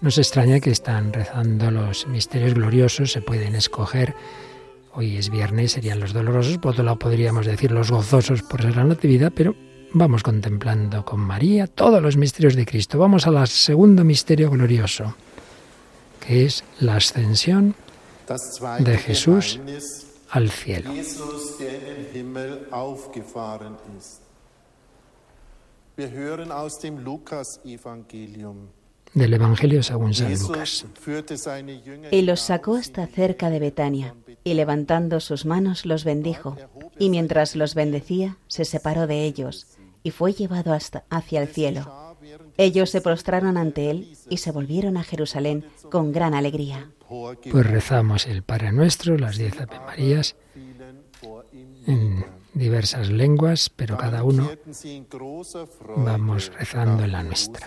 Nos 0.00 0.18
extraña 0.18 0.60
que 0.60 0.70
están 0.70 1.12
rezando 1.12 1.70
los 1.70 2.06
misterios 2.06 2.54
gloriosos, 2.54 3.12
se 3.12 3.22
pueden 3.22 3.54
escoger. 3.54 4.14
Hoy 4.92 5.16
es 5.16 5.30
viernes, 5.30 5.72
serían 5.72 6.00
los 6.00 6.12
dolorosos, 6.12 6.58
por 6.58 6.72
otro 6.72 6.84
lado 6.84 6.98
podríamos 6.98 7.46
decir 7.46 7.72
los 7.72 7.90
gozosos 7.90 8.42
por 8.42 8.62
ser 8.62 8.76
la 8.76 8.84
natividad, 8.84 9.32
pero 9.34 9.54
vamos 9.92 10.22
contemplando 10.22 11.04
con 11.04 11.20
María 11.20 11.66
todos 11.66 12.02
los 12.02 12.16
misterios 12.16 12.56
de 12.56 12.66
Cristo. 12.66 12.98
Vamos 12.98 13.26
al 13.26 13.46
segundo 13.48 14.04
misterio 14.04 14.50
glorioso, 14.50 15.14
que 16.20 16.44
es 16.44 16.62
la 16.80 16.96
ascensión 16.96 17.74
de 18.80 18.98
Jesús 18.98 19.60
al 20.30 20.50
cielo. 20.50 20.90
Wir 25.96 26.10
hören 26.10 26.52
aus 26.52 26.78
dem 26.78 26.98
Lukas-Evangelium. 26.98 28.68
Del 29.16 29.32
Evangelio 29.32 29.82
según 29.82 30.12
San 30.12 30.38
Lucas. 30.38 30.84
Y 32.10 32.20
los 32.20 32.38
sacó 32.38 32.74
hasta 32.74 33.06
cerca 33.06 33.48
de 33.48 33.58
Betania, 33.58 34.14
y 34.44 34.52
levantando 34.52 35.20
sus 35.20 35.46
manos 35.46 35.86
los 35.86 36.04
bendijo, 36.04 36.58
y 36.98 37.08
mientras 37.08 37.56
los 37.56 37.74
bendecía, 37.74 38.36
se 38.46 38.66
separó 38.66 39.06
de 39.06 39.24
ellos, 39.24 39.68
y 40.02 40.10
fue 40.10 40.34
llevado 40.34 40.74
hasta 40.74 41.04
hacia 41.08 41.40
el 41.40 41.48
cielo. 41.48 42.14
Ellos 42.58 42.90
se 42.90 43.00
prostraron 43.00 43.56
ante 43.56 43.90
él 43.90 44.14
y 44.28 44.36
se 44.36 44.50
volvieron 44.50 44.98
a 44.98 45.02
Jerusalén 45.02 45.64
con 45.90 46.12
gran 46.12 46.34
alegría. 46.34 46.90
Pues 47.08 47.66
rezamos 47.66 48.26
el 48.26 48.42
Padre 48.42 48.70
Nuestro, 48.70 49.16
las 49.16 49.38
diez 49.38 49.58
Ave 49.58 49.80
Marías, 49.80 50.36
en 51.86 52.22
diversas 52.52 53.08
lenguas, 53.08 53.70
pero 53.70 53.96
cada 53.96 54.22
uno 54.24 54.50
vamos 55.96 56.52
rezando 56.58 57.04
en 57.04 57.12
la 57.12 57.22
nuestra. 57.22 57.66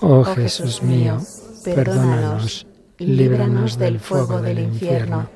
Oh 0.00 0.24
Jesús 0.24 0.82
mío, 0.82 1.18
perdónanos, 1.64 2.66
líbranos 2.98 3.78
del 3.78 4.00
fuego 4.00 4.40
del 4.40 4.58
infierno, 4.58 5.28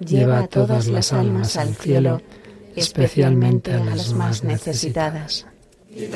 lleva 0.00 0.40
a 0.40 0.46
todas 0.46 0.86
las 0.88 1.12
almas 1.12 1.56
al 1.56 1.74
cielo, 1.74 2.20
especialmente 2.76 3.72
a 3.72 3.84
las 3.84 4.12
más 4.12 4.44
necesitadas. 4.44 5.46
die 5.94 6.08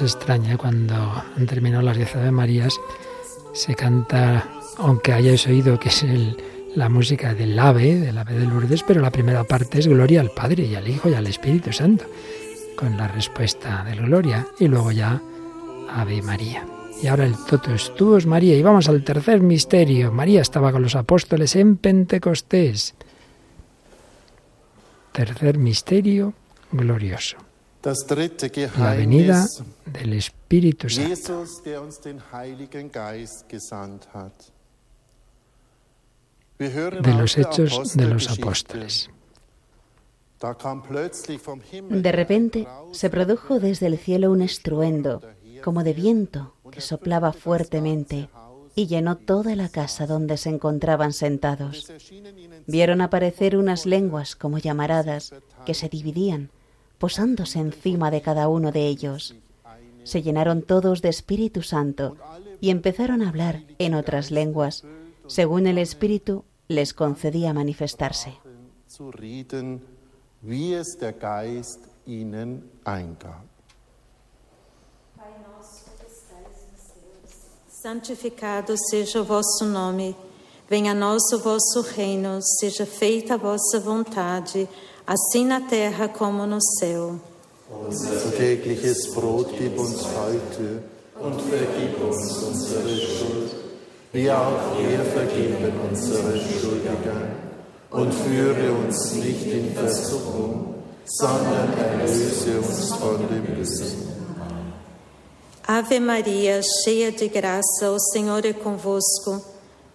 Extraña 0.00 0.58
cuando 0.58 0.94
han 0.94 1.46
terminado 1.46 1.82
las 1.82 1.96
diez 1.96 2.14
Ave 2.16 2.30
Marías, 2.30 2.78
se 3.54 3.74
canta, 3.74 4.46
aunque 4.76 5.12
hayáis 5.12 5.46
oído 5.46 5.78
que 5.80 5.88
es 5.88 6.04
la 6.74 6.88
música 6.90 7.34
del 7.34 7.58
ave, 7.58 7.96
del 7.96 8.18
ave 8.18 8.34
de 8.34 8.46
Lourdes, 8.46 8.82
pero 8.82 9.00
la 9.00 9.10
primera 9.10 9.44
parte 9.44 9.78
es 9.78 9.86
Gloria 9.86 10.20
al 10.20 10.30
Padre 10.30 10.64
y 10.64 10.74
al 10.74 10.86
Hijo 10.86 11.08
y 11.08 11.14
al 11.14 11.26
Espíritu 11.26 11.72
Santo, 11.72 12.04
con 12.76 12.96
la 12.98 13.08
respuesta 13.08 13.84
del 13.84 14.02
Gloria 14.02 14.46
y 14.60 14.68
luego 14.68 14.92
ya 14.92 15.22
Ave 15.88 16.20
María. 16.20 16.66
Y 17.02 17.06
ahora 17.06 17.24
el 17.24 17.34
Totus 17.46 17.94
Tuus 17.94 18.26
María 18.26 18.56
y 18.56 18.62
vamos 18.62 18.88
al 18.88 19.02
tercer 19.02 19.40
misterio. 19.40 20.12
María 20.12 20.42
estaba 20.42 20.72
con 20.72 20.82
los 20.82 20.94
apóstoles 20.94 21.56
en 21.56 21.78
Pentecostés. 21.78 22.94
Tercer 25.12 25.56
misterio 25.56 26.34
glorioso. 26.72 27.45
La 28.78 28.94
venida 28.94 29.46
del 29.84 30.14
Espíritu 30.14 30.88
Santo. 30.88 31.44
De 36.58 37.14
los 37.14 37.38
hechos 37.38 37.96
de 37.96 38.06
los 38.06 38.28
apóstoles. 38.28 39.08
De 41.90 42.12
repente 42.12 42.66
se 42.90 43.08
produjo 43.08 43.60
desde 43.60 43.86
el 43.86 43.98
cielo 43.98 44.32
un 44.32 44.42
estruendo, 44.42 45.22
como 45.62 45.84
de 45.84 45.92
viento, 45.92 46.56
que 46.72 46.80
soplaba 46.80 47.32
fuertemente 47.32 48.28
y 48.74 48.88
llenó 48.88 49.16
toda 49.16 49.54
la 49.54 49.68
casa 49.68 50.08
donde 50.08 50.38
se 50.38 50.48
encontraban 50.48 51.12
sentados. 51.12 51.92
Vieron 52.66 53.00
aparecer 53.00 53.56
unas 53.56 53.86
lenguas 53.86 54.34
como 54.34 54.58
llamaradas 54.58 55.32
que 55.64 55.74
se 55.74 55.88
dividían, 55.88 56.50
posándose 56.98 57.58
encima 57.58 58.10
de 58.10 58.22
cada 58.22 58.48
uno 58.48 58.72
de 58.72 58.86
ellos. 58.86 59.34
Se 60.04 60.22
llenaron 60.22 60.62
todos 60.62 61.02
de 61.02 61.08
Espíritu 61.08 61.62
Santo 61.62 62.16
y 62.60 62.70
empezaron 62.70 63.22
a 63.22 63.28
hablar 63.28 63.62
en 63.78 63.94
otras 63.94 64.30
lenguas, 64.30 64.84
según 65.26 65.66
el 65.66 65.78
Espíritu 65.78 66.44
les 66.68 66.94
concedía 66.94 67.52
manifestarse. 67.52 68.38
zu 68.96 69.10
reden, 69.10 69.82
wie 70.42 70.74
es 70.74 70.96
der 70.98 71.12
Geist 71.12 71.80
ihnen 72.06 72.62
eingab. 72.86 73.44
Santificado 77.82 78.74
seja 78.90 79.20
o 79.20 79.24
vosso 79.24 79.64
nome. 79.64 80.16
Venha 80.68 80.92
a 80.92 80.94
nós 80.94 81.22
o 81.32 81.38
vosso 81.38 81.82
reino, 81.82 82.40
seja 82.58 82.86
feita 82.86 83.34
a 83.34 83.36
vossa 83.36 83.78
vontade, 83.78 84.68
assim 85.06 85.46
na 85.46 85.60
terra 85.60 86.08
como 86.08 86.46
no 86.46 86.58
céu. 86.78 87.20
Unser 87.70 88.32
tägliches 88.36 89.14
Brot 89.14 89.52
gib 89.56 89.78
uns 89.78 90.04
heute 90.04 90.82
und 91.20 91.40
vergib 91.42 92.00
uns 92.02 92.42
unsere 92.42 92.96
Schuld, 92.96 93.50
wie 94.12 94.30
auch 94.30 94.76
wir 94.78 95.00
vergeben 95.04 95.72
unseren 95.88 96.40
Schuldigern. 96.40 97.46
Und 97.90 98.12
führe 98.12 98.72
uns 98.72 99.14
nicht 99.14 99.46
in 99.46 99.72
Versuchung, 99.74 100.74
sondern 101.04 101.72
erlöse 101.78 102.58
uns 102.58 102.92
von 102.94 103.18
dem 103.28 103.54
Bösen. 103.54 104.06
Ave 105.68 105.98
Maria, 105.98 106.60
cheia 106.62 107.10
de 107.10 107.28
graça, 107.28 107.90
o 107.90 107.98
Senhor 107.98 108.44
é 108.44 108.52
convosco. 108.52 109.42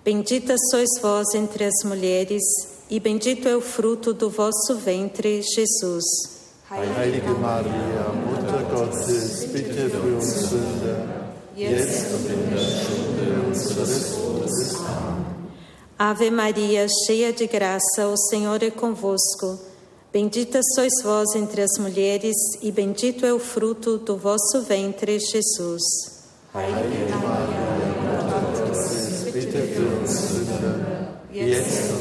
Bendita 0.03 0.55
sois 0.69 0.99
vós 1.01 1.33
entre 1.35 1.65
as 1.65 1.83
mulheres, 1.85 2.43
e 2.91 2.99
bendito 2.99 3.47
é 3.47 3.55
o 3.55 3.61
fruto 3.61 4.13
do 4.13 4.29
vosso 4.29 4.75
ventre, 4.75 5.41
Jesus. 5.41 6.03
Heilige 6.69 7.29
Maria, 7.39 8.09
Mutter 8.13 8.63
Gottes, 8.69 9.45
bitte 9.45 9.89
für 9.89 10.17
uns 10.17 10.25
Sünder, 10.49 11.31
jetzt 11.55 12.11
und 12.13 12.29
in 12.29 12.49
der 12.49 12.57
Stunde 12.57 13.47
unseres 13.47 14.13
Todes. 14.13 14.75
Ave 15.97 16.31
Maria, 16.31 16.85
cheia 17.05 17.31
de 17.31 17.47
graça, 17.47 18.07
o 18.07 18.17
Senhor 18.17 18.61
é 18.61 18.71
convosco. 18.71 19.57
Bendita 20.11 20.59
sois 20.75 21.01
vós 21.01 21.33
entre 21.35 21.61
as 21.61 21.77
mulheres, 21.79 22.35
e 22.61 22.73
bendito 22.73 23.25
é 23.25 23.33
o 23.33 23.39
fruto 23.39 23.99
do 23.99 24.17
vosso 24.17 24.63
ventre, 24.67 25.17
Jesus. 25.17 25.83
Heilige 26.53 27.15
Maria, 27.23 27.71
Mutter 28.03 28.67
Gottes, 28.67 29.31
bitte 29.31 29.61
für 29.61 30.01
uns 30.01 30.11
Sünder, 30.11 31.21
jetzt 31.31 31.91
und 31.91 32.00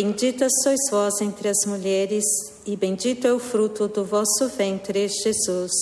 Bendita 0.00 0.46
sois 0.62 0.78
vós 0.92 1.20
entre 1.20 1.48
as 1.48 1.66
mulheres, 1.66 2.24
e 2.64 2.76
bendito 2.76 3.26
é 3.26 3.32
o 3.32 3.40
fruto 3.40 3.88
do 3.88 4.04
vosso 4.04 4.46
ventre, 4.56 5.08
Jesus. 5.08 5.72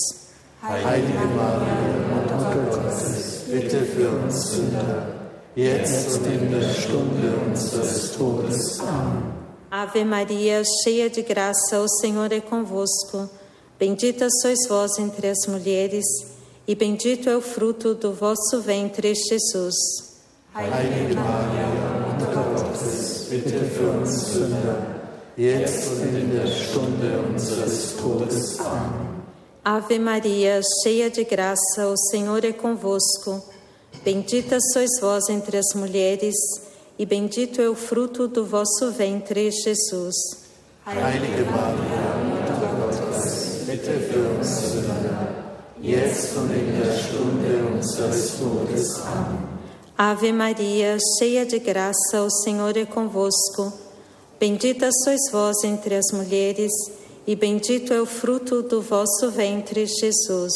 Heilige 0.63 1.13
Maria, 1.35 1.75
Mutter 2.09 2.65
Gottes, 2.65 3.43
bitte 3.47 3.85
für 3.85 4.09
uns 4.09 4.33
Sünder, 4.33 5.29
jetzt 5.55 6.17
und 6.17 6.25
in 6.33 6.49
der 6.49 6.67
Stunde 6.73 7.31
unseres 7.47 8.13
Todes. 8.17 8.79
Amen. 8.79 9.33
Ave 9.69 10.03
Maria, 10.03 10.63
cheia 10.83 11.11
de 11.11 11.21
graça, 11.21 11.79
o 11.79 11.87
Senhor 11.87 12.33
é 12.33 12.41
convosco. 12.41 13.29
Bendita 13.77 14.27
sois 14.41 14.67
vós 14.67 14.97
entre 14.97 15.27
as 15.27 15.45
mulheres, 15.47 16.05
e 16.67 16.73
bendito 16.73 17.29
é 17.29 17.37
o 17.37 17.41
fruto 17.41 17.93
do 17.93 18.13
vosso 18.13 18.61
ventre, 18.61 19.13
Jesus. 19.13 19.75
Heilige 20.55 21.13
Maria, 21.13 21.67
Mutter 22.01 22.33
Gottes, 22.33 22.96
bitte 23.29 23.65
für 23.65 23.89
uns 23.89 24.33
Sünder, 24.33 25.01
jetzt 25.35 25.87
und 25.91 26.15
in 26.15 26.31
der 26.31 26.47
Stunde 26.47 27.19
unseres 27.29 27.95
Todes. 27.97 28.59
Amen. 28.59 29.07
Ave 29.63 29.99
Maria, 29.99 30.61
cheia 30.81 31.09
de 31.09 31.25
graça, 31.25 31.87
o 31.87 31.97
Senhor 31.97 32.43
é 32.45 32.53
convosco. 32.53 33.43
Bendita 34.01 34.59
sois 34.61 34.97
vós 35.01 35.27
entre 35.27 35.57
as 35.57 35.73
mulheres, 35.75 36.35
e 36.97 37.05
bendito 37.05 37.61
é 37.61 37.69
o 37.69 37.75
fruto 37.75 38.29
do 38.29 38.45
vosso 38.45 38.91
ventre, 38.91 39.51
Jesus. 39.51 40.15
Heilige 40.85 41.43
Maria, 41.51 42.15
Mutter 42.29 42.55
Gottes, 42.79 43.65
bitte 43.65 43.91
für 44.09 44.39
uns 44.39 44.47
Sünder, 44.47 45.45
jetzt 45.81 46.37
und 46.37 46.51
in 46.51 46.79
der 46.79 46.97
Stunde 46.97 47.67
unseres 47.75 48.37
Todes. 48.39 49.01
Amen. 49.01 49.56
Ave 49.99 50.31
Maria, 50.31 50.95
cheia 51.17 51.43
de 51.43 51.57
graça, 51.57 52.21
o 52.21 52.29
Senhor 52.29 52.77
é 52.77 52.85
convosco. 52.85 53.73
Bendita 54.39 54.89
sois 55.03 55.31
vós 55.31 55.63
entre 55.63 55.95
as 55.95 56.11
mulheres, 56.13 56.71
e 57.25 57.35
bendito 57.35 57.91
é 57.91 57.99
o 57.99 58.05
fruto 58.05 58.61
do 58.61 58.79
vosso 58.79 59.31
ventre, 59.31 59.87
Jesus. 59.87 60.53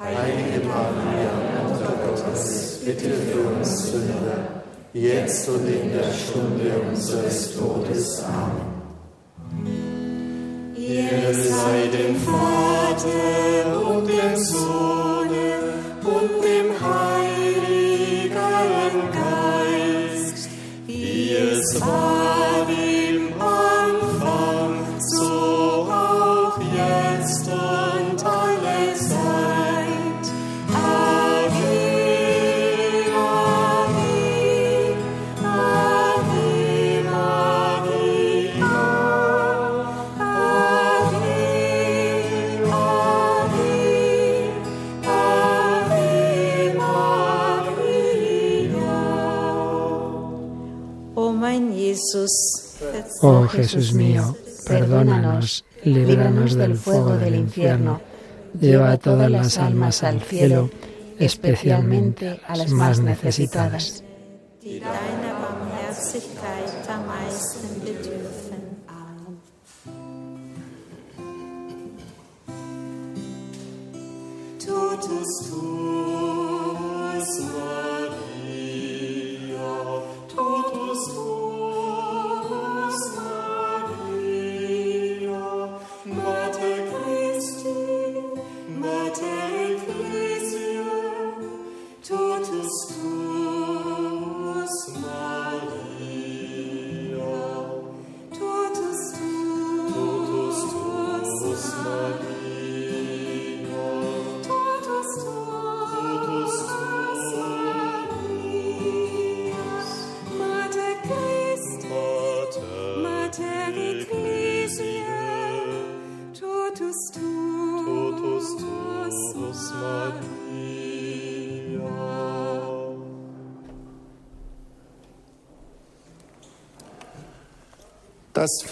Heilige 0.00 0.64
Maria, 0.64 1.32
Mutter 1.64 1.90
Gottes, 2.06 2.78
bitte 2.84 3.10
für 3.10 3.48
uns 3.48 3.68
Sünder, 3.68 4.62
jetzt 4.94 5.48
und 5.48 5.68
in 5.68 5.90
der 5.90 6.12
Stunde 6.12 6.82
unseres 6.88 7.56
Todes. 7.56 8.22
Amen. 8.22 8.72
Dem 11.92 12.16
Vater 12.16 13.71
invincible. 21.62 22.31
Oh 53.22 53.46
Jesús 53.48 53.94
mío, 53.94 54.36
perdónanos, 54.66 55.64
líbranos 55.84 56.54
del 56.54 56.76
fuego 56.76 57.16
del 57.16 57.36
infierno, 57.36 58.00
lleva 58.60 58.92
a 58.92 58.98
todas 58.98 59.30
las 59.30 59.58
almas 59.58 60.02
al 60.02 60.20
cielo, 60.20 60.70
especialmente 61.18 62.40
a 62.46 62.56
las 62.56 62.70
más 62.70 63.00
necesitadas. 63.00 64.04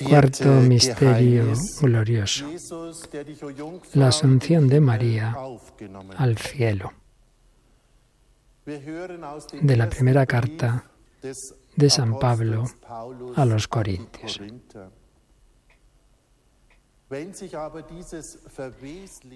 Cuarto 0.09 0.49
misterio 0.61 1.53
glorioso. 1.81 2.47
La 3.95 4.09
asunción 4.09 4.69
de 4.69 4.81
María 4.81 5.37
al 6.17 6.39
cielo. 6.39 6.93
De 8.67 9.77
la 9.77 9.89
primera 9.89 10.27
carta 10.27 10.91
de 11.77 11.91
San 11.91 12.19
Pablo 12.19 12.65
a 13.37 13.45
los 13.45 13.69
Corintios. 13.69 14.41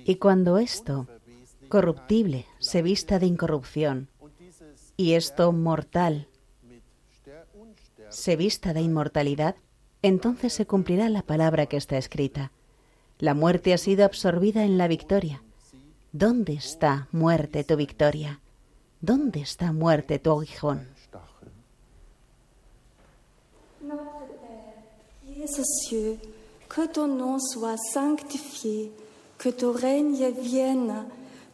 Y 0.04 0.16
cuando 0.16 0.58
esto, 0.58 1.08
corruptible, 1.68 2.46
se 2.58 2.82
vista 2.82 3.18
de 3.18 3.26
incorrupción, 3.26 4.08
y 4.96 5.14
esto 5.14 5.52
mortal, 5.52 6.28
se 8.08 8.36
vista 8.36 8.72
de 8.72 8.80
inmortalidad, 8.80 9.56
entonces 10.04 10.52
se 10.52 10.66
cumplirá 10.66 11.08
la 11.08 11.22
palabra 11.22 11.64
que 11.66 11.78
está 11.78 11.96
escrita. 11.96 12.52
La 13.18 13.32
muerte 13.32 13.72
ha 13.72 13.78
sido 13.78 14.04
absorbida 14.04 14.64
en 14.64 14.76
la 14.76 14.86
victoria. 14.86 15.42
¿Dónde 16.12 16.52
está, 16.52 17.08
muerte, 17.10 17.64
tu 17.64 17.76
victoria? 17.76 18.40
¿Dónde 19.00 19.40
está, 19.40 19.72
muerte, 19.72 20.18
tu 20.18 20.30
aguijón? 20.30 20.86
que 26.74 26.88
ton 26.88 27.16
nom 27.16 27.38
soit 27.38 27.78
sanctifié, 27.92 28.90
que 29.38 29.50
ton 29.52 29.72
règne 29.72 30.32
vienne, 30.32 31.04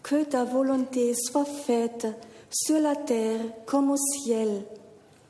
que 0.02 0.24
ta 0.24 0.44
volonté 0.44 1.12
soit 1.14 1.44
faite 1.44 2.06
sur 2.50 2.80
la 2.80 2.96
terre 2.96 3.44
comme 3.66 3.90
au 3.90 3.96
ciel. 3.96 4.64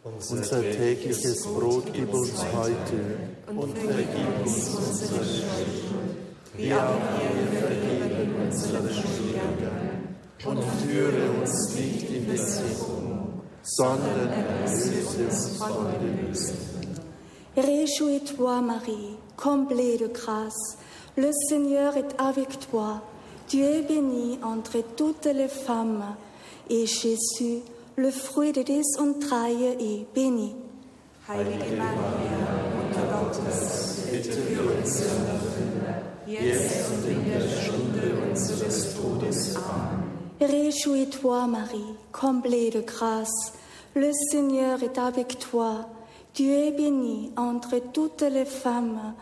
Unser 0.02 0.62
tägliches 0.62 1.46
Brot 1.46 1.92
gib 1.92 2.14
uns 2.14 2.42
heute 2.54 3.18
und 3.54 3.76
vergib 3.76 4.40
uns 4.42 4.74
unsere 4.74 5.24
Schuld, 5.24 5.76
wie 6.56 6.72
auch 6.72 6.96
wir 7.18 7.60
vergeben 7.60 8.34
unseren 8.46 8.88
Schuldigern. 8.88 10.16
Und 10.46 10.64
führe 10.80 11.30
uns 11.38 11.74
nicht 11.74 12.10
in 12.10 12.26
Versuchung, 12.34 13.42
sondern 13.62 14.30
erlöse 14.32 15.24
uns 15.26 15.58
von 15.58 15.92
dem 16.00 16.28
Bösen. 16.28 16.56
Réjouis-toi, 17.56 18.62
Marie, 18.62 19.18
comblée 19.36 19.98
de 19.98 20.06
grâce. 20.06 20.78
Le 21.16 21.30
Seigneur 21.50 21.94
est 21.98 22.18
avec 22.18 22.58
toi. 22.70 23.02
Tu 23.48 23.60
es 23.62 23.82
bénie 23.82 24.38
entre 24.42 24.82
toutes 24.96 25.26
les 25.26 25.48
femmes, 25.48 26.16
et 26.70 26.86
Jésus, 26.86 27.62
le 28.00 28.10
fruit 28.10 28.52
de 28.52 28.62
tes 28.62 28.80
entrailles, 28.98 29.76
est 29.78 30.06
béni. 30.14 30.54
Heilige 31.28 31.76
Maria, 31.76 32.40
Mutter 32.74 33.06
Gottes, 33.12 34.06
bitte 34.10 34.32
für 34.32 34.62
uns 34.62 34.88
Sünder, 34.88 36.00
jetzt 36.26 36.88
und 36.92 37.06
in 37.06 37.30
der 37.30 37.46
Stunde 37.46 38.30
unseres 38.30 38.94
Todes. 38.94 39.54
Amen. 39.56 40.00
Réjouis-toi, 40.40 41.46
Marie, 41.46 41.94
comblée 42.10 42.70
de 42.70 42.80
grâce. 42.80 43.52
Le 43.94 44.10
Seigneur 44.30 44.82
est 44.82 44.96
avec 44.96 45.38
toi. 45.38 45.86
Tu 46.32 46.44
es 46.54 46.70
bénie 46.70 47.32
entre 47.36 47.78
toutes 47.92 48.22
les 48.22 48.46
femmes, 48.46 49.12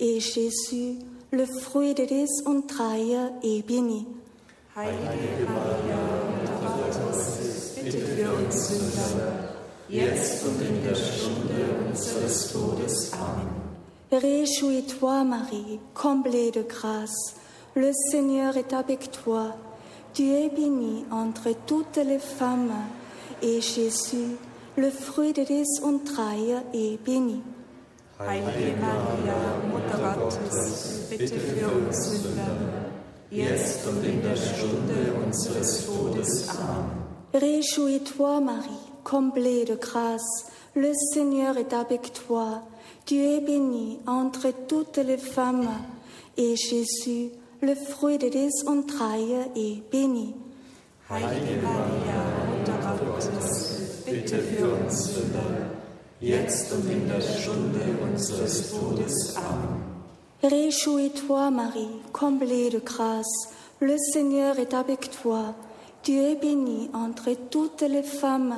et 0.00 0.18
Jésus, 0.18 0.98
le 1.30 1.46
fruit 1.46 1.94
de 1.94 2.04
tes 2.04 2.26
entrailles, 2.46 3.30
est 3.44 3.64
béni. 3.64 4.08
Heilige 4.76 5.46
Maria, 5.46 6.00
Mutter 6.42 6.73
uns 8.44 8.68
Sünder, 8.68 9.48
jetzt 9.88 10.44
und 10.44 10.60
in 10.60 10.82
der 10.84 10.94
Stunde 10.94 11.88
unseres 11.88 12.52
Todes. 12.52 13.12
Amen. 13.12 13.64
Réjouis-toi, 14.10 15.24
Marie, 15.24 15.80
comblée 15.94 16.50
de 16.50 16.62
grâce. 16.62 17.34
Le 17.74 17.90
Seigneur 18.10 18.56
est 18.56 18.72
avec 18.72 19.10
toi. 19.10 19.56
Tu 20.12 20.30
es 20.30 20.48
bénie 20.48 21.04
entre 21.10 21.50
toutes 21.66 21.96
les 21.96 22.20
femmes, 22.20 22.72
et 23.42 23.60
Jésus, 23.60 24.36
le 24.76 24.90
fruit 24.90 25.32
de 25.32 25.42
tes 25.42 25.64
entrailles, 25.82 26.62
est 26.72 27.02
béni. 27.04 27.42
Heilige 28.20 28.76
Maria, 28.80 29.34
Mutter 29.68 30.14
Gottes, 30.16 31.08
bitte 31.10 31.40
für 31.40 31.66
uns 31.66 32.10
Sünder, 32.10 32.92
jetzt 33.32 33.84
und 33.88 34.04
in 34.04 34.22
der 34.22 34.36
Stunde 34.36 35.12
unseres 35.26 35.84
Todes. 35.84 36.48
Amen. 36.50 37.03
Réjouis-toi, 37.34 38.38
Marie, 38.38 38.70
comblée 39.02 39.64
de 39.64 39.74
grâce. 39.74 40.46
Le 40.76 40.92
Seigneur 41.12 41.56
est 41.56 41.72
avec 41.72 42.12
toi. 42.12 42.62
Tu 43.06 43.16
es 43.16 43.40
bénie 43.40 43.98
entre 44.06 44.52
toutes 44.68 44.98
les 44.98 45.18
femmes, 45.18 45.68
et 46.36 46.54
Jésus, 46.54 47.30
le 47.60 47.74
fruit 47.74 48.18
de 48.18 48.28
tes 48.28 48.50
entrailles, 48.68 49.50
est 49.56 49.82
béni. 49.90 50.32
Heilige 51.10 51.60
Maria, 51.60 52.22
Mutter 52.50 53.04
Gottes, 53.04 54.04
bitte 54.06 54.38
für 54.38 54.72
uns 54.72 55.12
Sünder, 55.12 55.70
jetzt 56.20 56.72
und 56.72 56.88
in 56.88 57.08
der 57.08 57.20
Stunde 57.20 57.80
unseres 58.00 58.70
Todes. 58.70 59.36
Amen. 59.36 59.82
Réjouis-toi, 60.44 61.50
Marie, 61.50 62.00
comblée 62.12 62.70
de 62.70 62.78
grâce. 62.78 63.48
Le 63.80 63.96
Seigneur 63.98 64.60
est 64.60 64.72
avec 64.72 65.10
toi. 65.20 65.54
Tu 66.04 66.12
es 66.18 66.34
bénie 66.34 66.90
entre 66.92 67.30
toutes 67.50 67.80
les 67.80 68.02
femmes, 68.02 68.54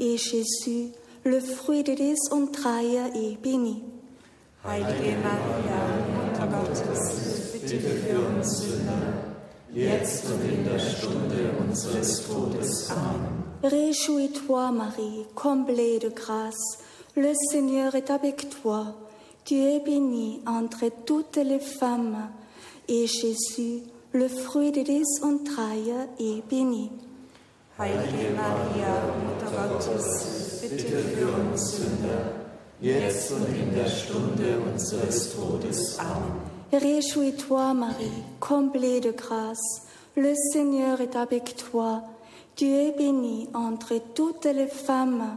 et 0.00 0.16
Jésus, 0.16 0.88
le 1.24 1.38
fruit 1.38 1.84
de 1.84 1.94
tes 1.94 2.16
entrailles, 2.32 2.98
est 3.14 3.40
béni. 3.40 3.84
Heilige 4.64 5.16
Maria, 5.22 5.80
Mutter 6.12 6.48
Gottes, 6.50 7.52
bitte 7.52 7.78
für 7.78 8.18
uns 8.18 8.58
Sünder, 8.58 9.12
jetzt 9.72 10.24
und 10.26 10.42
in 10.44 10.64
der 10.64 10.80
Stunde 10.80 11.52
unseres 11.60 12.26
Todes. 12.26 12.90
Amen. 12.90 13.44
Réjouis-toi, 13.62 14.72
Marie, 14.72 15.26
comblée 15.36 16.00
de 16.00 16.08
grâce. 16.08 16.78
Le 17.16 17.32
Seigneur 17.52 17.94
est 17.94 18.10
avec 18.10 18.50
toi. 18.60 18.96
Tu 19.44 19.54
es 19.54 19.78
bénie 19.78 20.40
entre 20.46 20.90
toutes 21.06 21.36
les 21.36 21.60
femmes, 21.60 22.28
et 22.88 23.06
Jésus, 23.06 23.82
le 24.12 24.28
fruit 24.28 24.72
de 24.72 24.82
tes 24.82 25.02
entrailles, 25.22 25.94
est 26.20 26.42
béni. 26.48 26.90
Heilige 27.78 28.34
Maria, 28.36 28.94
Mutter 29.24 29.50
Gottes, 29.56 30.60
bitte 30.60 30.98
für 30.98 31.28
uns 31.32 31.76
Sünder, 31.76 32.34
jetzt 32.80 33.32
und 33.32 33.48
in 33.48 33.74
der 33.74 33.88
Stunde 33.88 34.58
unseres 34.70 35.34
Todes. 35.34 35.98
Amen. 35.98 36.52
Réjouis-toi, 36.72 37.74
Marie, 37.74 38.22
comblée 38.40 39.00
de 39.00 39.10
grâce. 39.10 39.82
Le 40.16 40.34
Seigneur 40.52 41.00
est 41.00 41.16
avec 41.16 41.56
toi. 41.56 42.02
Tu 42.56 42.66
es 42.66 42.92
bénie 42.92 43.48
entre 43.54 43.94
toutes 44.14 44.44
les 44.44 44.68
femmes, 44.68 45.36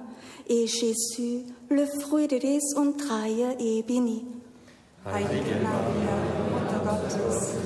et 0.50 0.68
Jésus, 0.68 1.46
le 1.70 1.86
fruit 1.86 2.28
de 2.28 2.38
tes 2.38 2.60
entrailles, 2.76 3.56
est 3.60 3.88
béni. 3.88 4.26
Heilige 5.06 5.56
Maria, 5.64 6.16
Mutter 6.52 6.84
Gottes, 6.84 7.65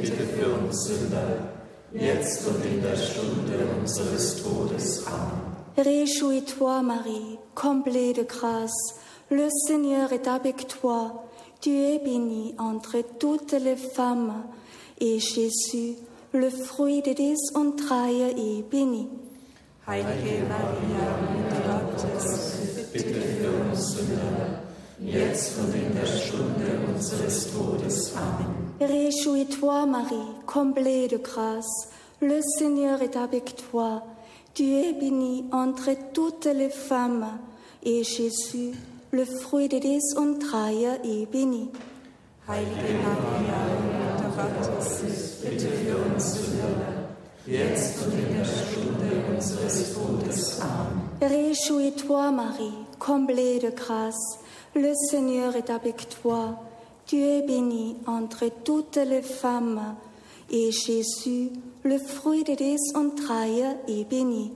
bitte 0.00 0.24
für 0.24 0.52
uns 0.54 0.84
Sünder, 0.84 1.52
jetzt 1.92 2.46
und 2.46 2.64
in 2.64 2.82
der 2.82 2.96
Stunde 2.96 3.66
unseres 3.80 4.42
Todes. 4.42 5.06
Amen. 5.06 5.50
Réjouis-toi, 5.76 6.82
Marie, 6.82 7.38
comblée 7.54 8.12
de 8.12 8.22
grâce. 8.22 8.94
Le 9.30 9.48
Seigneur 9.66 10.12
est 10.12 10.26
avec 10.26 10.66
toi. 10.68 11.24
Tu 11.60 11.70
es 11.70 11.98
bénie 11.98 12.54
entre 12.58 13.02
toutes 13.18 13.52
les 13.52 13.76
femmes, 13.76 14.44
et 14.98 15.18
Jésus, 15.20 15.96
le 16.32 16.50
fruit 16.50 17.02
de 17.02 17.12
tes 17.12 17.34
entrailles, 17.54 18.34
est 18.36 18.62
béni. 18.70 19.08
Heilige 19.86 20.44
Maria, 20.48 21.06
Mutter 21.34 21.62
Gottes, 21.66 22.58
bitte 22.92 23.20
für 23.20 23.70
uns 23.70 23.92
Sünder, 23.92 24.62
jetzt 25.00 25.58
und 25.58 25.74
in 25.74 25.94
der 25.94 26.06
Stunde 26.06 26.78
unseres 26.94 27.48
Todes. 27.52 28.12
Amen. 28.16 28.69
Réjouis-toi, 28.80 29.84
Marie, 29.84 30.16
comblée 30.46 31.06
de 31.06 31.18
grâce. 31.18 31.90
Le 32.22 32.40
Seigneur 32.58 33.02
est 33.02 33.14
avec 33.14 33.54
toi. 33.70 34.02
Tu 34.54 34.74
es 34.74 34.94
bénie 34.94 35.44
entre 35.52 35.90
toutes 36.14 36.46
les 36.46 36.70
femmes, 36.70 37.26
et 37.82 38.02
Jésus, 38.02 38.72
le 39.10 39.26
fruit 39.26 39.68
de 39.68 39.78
tes 39.78 39.98
entrailles, 40.16 40.98
est 41.04 41.30
béni. 41.30 41.68
Heilige 42.48 42.96
Maria, 43.04 43.60
Mutter 44.00 44.30
Gottes, 44.34 45.02
bitte 45.44 45.68
für 45.68 45.96
uns 45.96 46.34
Sünder, 46.34 47.10
jetzt 47.46 47.98
und 48.02 48.14
in 48.14 48.34
der 48.34 48.44
Stunde 48.44 49.10
unseres 49.30 49.92
Todes. 49.92 50.60
Amen. 50.60 51.10
Réjouis-toi, 51.20 52.30
Marie, 52.32 52.78
comblée 52.98 53.58
de 53.58 53.68
grâce. 53.68 54.38
Le 54.74 54.94
Seigneur 55.10 55.54
est 55.54 55.68
avec 55.68 56.08
toi. 56.22 56.58
Tu 57.10 57.16
es 57.24 57.42
bénie 57.42 57.96
entre 58.06 58.44
toutes 58.62 58.98
les 58.98 59.22
femmes, 59.22 59.96
et 60.48 60.70
Jésus, 60.70 61.50
le 61.82 61.98
fruit 61.98 62.44
de 62.44 62.54
tes 62.54 62.76
entrailles, 62.94 63.66
est 63.88 64.08
béni. 64.08 64.52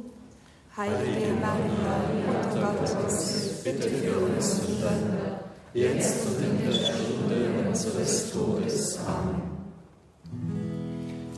Heilige 0.78 1.32
Maria, 1.40 1.98
Mutter 2.24 2.61
Gottes, 2.61 3.61
bitte 3.64 3.88
für 3.88 4.18
uns 4.20 4.61
Sünder, 4.61 5.40
jetzt 5.74 6.26
und 6.28 6.44
in 6.44 6.64
der 6.64 6.72
Stunde 6.72 7.66
unseres 7.66 8.30
Todes. 8.30 9.00
Amen. 9.05 9.42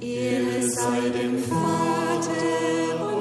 Ehre 0.02 0.68
sei 0.68 1.08
dem 1.18 1.38
Vater 1.38 3.15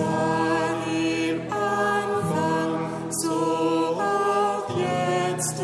vor 0.00 0.70
dem 0.86 1.40
Anfang, 1.52 3.10
so 3.10 3.98
auch 4.00 4.68
jetzt. 4.78 5.60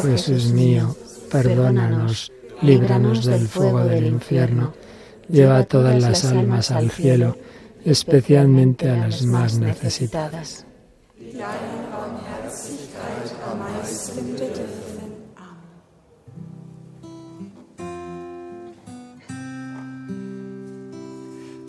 Oh 0.00 0.02
Jesús 0.02 0.52
mío, 0.52 0.96
perdónanos, 1.30 2.32
líbranos 2.62 3.26
del 3.26 3.46
fuego 3.46 3.84
del 3.84 4.06
infierno, 4.06 4.72
lleva 5.28 5.58
a 5.58 5.64
todas 5.64 6.00
las 6.00 6.24
almas 6.24 6.70
al 6.70 6.90
cielo, 6.90 7.36
especialmente 7.84 8.88
a 8.88 8.96
las 8.96 9.22
más 9.26 9.58
necesitadas. 9.58 10.64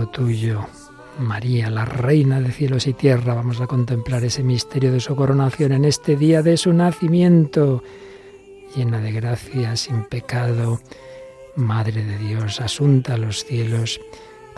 Tuyo. 0.09 0.67
María, 1.19 1.71
la 1.71 1.85
reina 1.85 2.41
de 2.41 2.53
cielos 2.53 2.87
y 2.87 2.95
tierra, 2.95 3.35
vamos 3.35 3.61
a 3.61 3.67
contemplar 3.67 4.25
ese 4.25 4.43
misterio 4.43 4.93
de 4.93 5.01
su 5.01 5.15
coronación 5.15 5.73
en 5.73 5.85
este 5.85 6.17
día 6.17 6.43
de 6.43 6.57
su 6.57 6.73
nacimiento, 6.73 7.83
llena 8.75 9.01
de 9.01 9.13
gracia, 9.13 9.77
sin 9.77 10.05
pecado, 10.05 10.81
Madre 11.57 12.05
de 12.05 12.17
Dios, 12.17 12.61
asunta 12.61 13.15
a 13.15 13.19
los 13.19 13.45
cielos. 13.45 14.01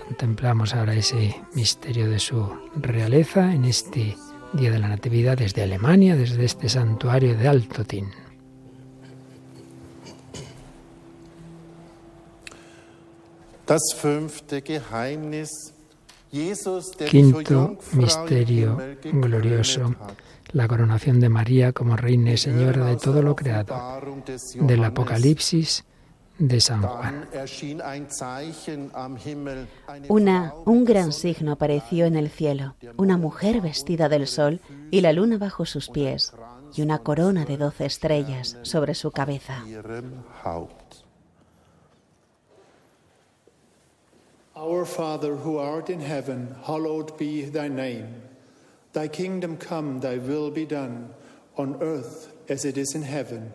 Contemplamos 0.07 0.75
ahora 0.75 0.95
ese 0.95 1.35
misterio 1.55 2.09
de 2.09 2.19
su 2.19 2.49
realeza 2.77 3.53
en 3.53 3.65
este 3.65 4.17
día 4.53 4.71
de 4.71 4.79
la 4.79 4.89
Natividad 4.89 5.39
desde 5.39 5.63
Alemania, 5.63 6.17
desde 6.17 6.45
este 6.45 6.69
santuario 6.69 7.37
de 7.37 7.49
Altotin. 7.49 8.07
Das 8.07 8.31
fünfte 10.23 10.39
Geheimnis. 10.39 10.73
Jesus, 12.73 13.31
der 13.33 13.51
dich, 13.51 13.51
o 13.52 13.52
Quinto 17.11 17.79
misterio 17.93 18.79
glorioso, 19.05 19.95
la 20.53 20.67
coronación 20.67 21.21
de 21.21 21.29
María 21.29 21.73
como 21.73 21.97
reina 21.97 22.33
y 22.33 22.37
señora 22.37 22.87
de 22.87 22.97
todo 22.97 23.23
lo 23.23 23.37
creado, 23.37 24.01
del. 24.55 24.85
Apocalipsis 24.85 25.85
de 26.39 26.61
San 26.61 26.83
Juan. 26.83 27.29
Una, 30.09 30.55
un 30.65 30.85
gran 30.85 31.13
signo 31.13 31.53
apareció 31.53 32.07
en 32.07 32.17
el 32.17 32.31
cielo, 32.31 32.75
una 32.97 33.17
mujer 33.17 33.61
vestida 33.61 34.09
del 34.09 34.27
sol 34.27 34.61
y 34.91 35.03
la 35.03 35.13
luna 35.13 35.39
bajo 35.39 35.67
sus 35.67 35.89
pies, 35.89 36.33
y 36.75 36.83
una 36.83 36.99
corona 36.99 37.45
de 37.45 37.59
doce 37.59 37.85
estrellas 37.87 38.57
sobre 38.63 38.95
su 38.95 39.11
cabeza. 39.11 39.63
Our 44.63 44.85
Father 44.87 45.35
who 45.35 45.59
art 45.59 45.91
in 45.91 45.99
heaven, 45.99 46.55
hallowed 46.63 47.19
be 47.19 47.47
thy 47.47 47.67
name. 47.67 48.23
Thy 48.93 49.09
kingdom 49.09 49.57
come, 49.57 49.99
thy 49.99 50.19
will 50.19 50.53
be 50.53 50.67
done, 50.67 51.11
on 51.57 51.83
earth 51.83 52.33
as 52.49 52.65
it 52.65 52.79
is 52.79 52.95
in 52.95 53.03
heaven. 53.03 53.53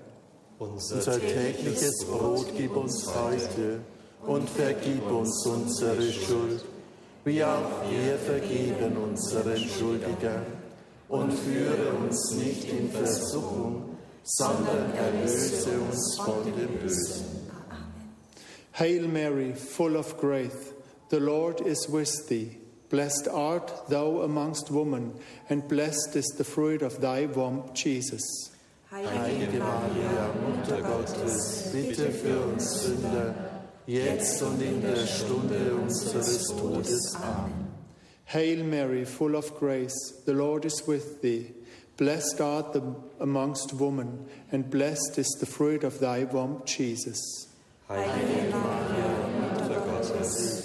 Unser 0.59 1.17
tägliches 1.17 2.03
Brot 2.09 2.51
gib 2.57 2.75
uns 2.75 3.07
heute 3.07 3.79
und 4.21 4.49
vergib 4.49 5.09
uns 5.09 5.45
unsere 5.45 6.11
Schuld, 6.11 6.65
wie 7.23 7.41
auch 7.41 7.89
wir 7.89 8.17
vergeben 8.17 8.97
unseren 8.97 9.59
Schuldigern. 9.59 10.45
Und 11.07 11.31
führe 11.31 11.93
uns 12.03 12.33
nicht 12.35 12.69
in 12.69 12.91
Versuchung, 12.91 13.95
sondern 14.23 14.93
erlöse 14.93 15.79
uns 15.79 16.19
von 16.19 16.43
dem 16.43 16.79
Bösen. 16.81 17.47
Hail 18.73 19.07
Mary, 19.07 19.53
full 19.55 19.95
of 19.95 20.17
grace, 20.17 20.73
the 21.09 21.19
Lord 21.19 21.61
is 21.61 21.87
with 21.89 22.27
thee. 22.27 22.57
Blessed 22.89 23.27
art 23.27 23.89
thou 23.89 24.21
amongst 24.21 24.71
women, 24.71 25.13
and 25.49 25.67
blessed 25.67 26.15
is 26.15 26.25
the 26.37 26.43
fruit 26.43 26.81
of 26.81 27.01
thy 27.01 27.25
womb, 27.25 27.69
Jesus. 27.73 28.51
Heilige 28.89 29.59
Maria, 29.59 30.33
Mutter 30.41 30.81
Gottes, 30.81 31.69
bitte 31.73 32.11
für 32.11 32.39
uns 32.47 32.85
Sünder, 32.85 33.35
jetzt 33.85 34.41
und 34.41 34.61
in 34.61 34.81
der 34.81 35.05
Stunde 35.05 35.75
unseres 35.75 36.47
Todes. 36.47 37.15
Amen. 37.15 37.67
Hail 38.25 38.63
Mary, 38.63 39.05
full 39.05 39.35
of 39.35 39.57
grace, 39.59 40.21
the 40.25 40.33
Lord 40.33 40.63
is 40.63 40.87
with 40.87 41.21
thee. 41.21 41.53
Blessed 41.97 42.39
art 42.39 42.71
thou 42.71 42.95
amongst 43.19 43.73
women, 43.73 44.25
and 44.51 44.69
blessed 44.69 45.17
is 45.17 45.35
the 45.39 45.45
fruit 45.45 45.83
of 45.83 45.99
thy 45.99 46.23
womb, 46.23 46.61
Jesus. 46.65 47.47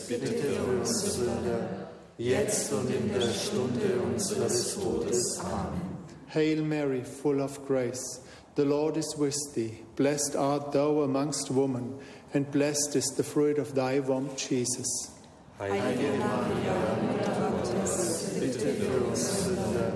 Bitte 0.09 0.26
für 0.26 0.78
uns 0.78 1.14
Sünder, 1.14 1.88
jetzt 2.18 2.72
und 2.72 2.90
in 2.90 3.12
der 3.12 3.28
Stunde 3.32 4.01
unseres 4.03 4.74
Todes. 4.74 5.40
Amen. 5.40 5.93
Hail 6.28 6.62
Mary, 6.62 7.03
full 7.03 7.40
of 7.40 7.66
grace, 7.66 8.20
the 8.55 8.64
Lord 8.64 8.97
is 8.97 9.14
with 9.18 9.36
thee. 9.55 9.78
Blessed 9.97 10.34
art 10.36 10.72
thou 10.72 11.03
amongst 11.03 11.51
women, 11.51 11.99
and 12.32 12.51
blessed 12.51 12.97
is 12.97 13.12
the 13.16 13.22
fruit 13.22 13.59
of 13.59 13.74
thy 13.74 14.01
womb, 14.01 14.30
Jesus. 14.36 15.11
Heilige 15.59 16.18
Maria, 16.18 16.97
Mutter 17.03 17.51
Gottes, 17.51 18.30
bitte 18.40 18.72
für 18.74 19.05
uns 19.07 19.45
Sünder, 19.45 19.93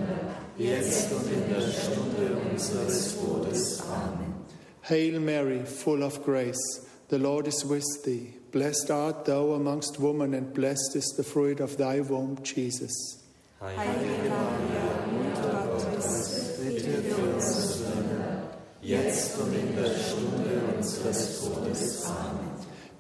jetzt 0.59 1.13
und 1.13 1.33
in 1.33 1.49
der 1.49 1.61
Stunde 1.61 2.37
unseres 2.51 3.17
Todes. 3.17 3.81
Amen. 3.81 4.35
Hail 4.83 5.21
Mary, 5.21 5.65
full 5.65 6.03
of 6.03 6.23
grace, 6.25 6.87
the 7.09 7.19
Lord 7.19 7.47
is 7.49 7.65
with 7.65 7.85
thee. 8.05 8.36
Blessed 8.53 8.91
art 8.91 9.25
thou 9.25 9.53
amongst 9.53 9.99
women, 10.01 10.33
and 10.35 10.55
blessed 10.55 10.97
is 10.97 11.15
the 11.17 11.25
fruit 11.25 11.61
of 11.61 11.77
thy 11.77 12.01
womb, 12.01 12.39
Jesus. 12.43 13.23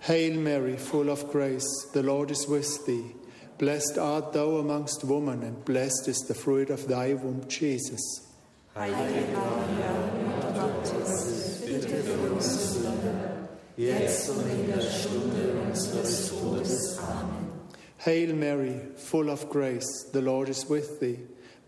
Hail 0.00 0.34
Mary, 0.34 0.76
full 0.76 1.10
of 1.10 1.28
grace, 1.30 1.90
the 1.92 2.02
Lord 2.02 2.30
is 2.30 2.46
with 2.48 2.86
thee. 2.86 3.12
Blessed 3.58 3.98
art 3.98 4.32
thou 4.32 4.56
amongst 4.56 5.04
women, 5.04 5.42
and 5.42 5.64
blessed 5.64 6.08
is 6.08 6.18
the 6.28 6.34
fruit 6.34 6.70
of 6.70 6.88
thy 6.88 7.14
womb, 7.14 7.46
Jesus. 7.48 8.22
Jetzt 13.76 14.30
und 14.30 14.50
in 14.50 14.66
der 14.72 14.80
Stunde 14.80 15.35
Todes. 16.02 16.98
Amen. 16.98 17.52
Hail 17.98 18.34
Mary, 18.34 18.80
full 18.96 19.30
of 19.30 19.48
grace, 19.48 20.04
the 20.12 20.20
Lord 20.20 20.48
is 20.48 20.66
with 20.68 21.00
thee. 21.00 21.18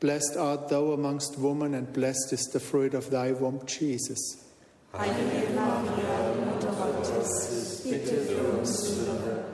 Blessed 0.01 0.37
art 0.37 0.69
thou 0.69 0.93
amongst 0.93 1.39
women, 1.39 1.75
and 1.75 1.93
blessed 1.93 2.33
is 2.33 2.49
the 2.53 2.61
fruit 2.61 2.95
of 2.95 3.11
thy 3.11 3.33
womb, 3.33 3.61
Jesus. 3.67 4.45
Heilige 4.95 5.55
Maria, 5.55 6.35
Mutter 6.47 6.69
Gottes, 6.69 7.83
bitte 7.85 8.21
für 8.21 8.59
uns 8.59 8.85
Sünder, 8.85 9.45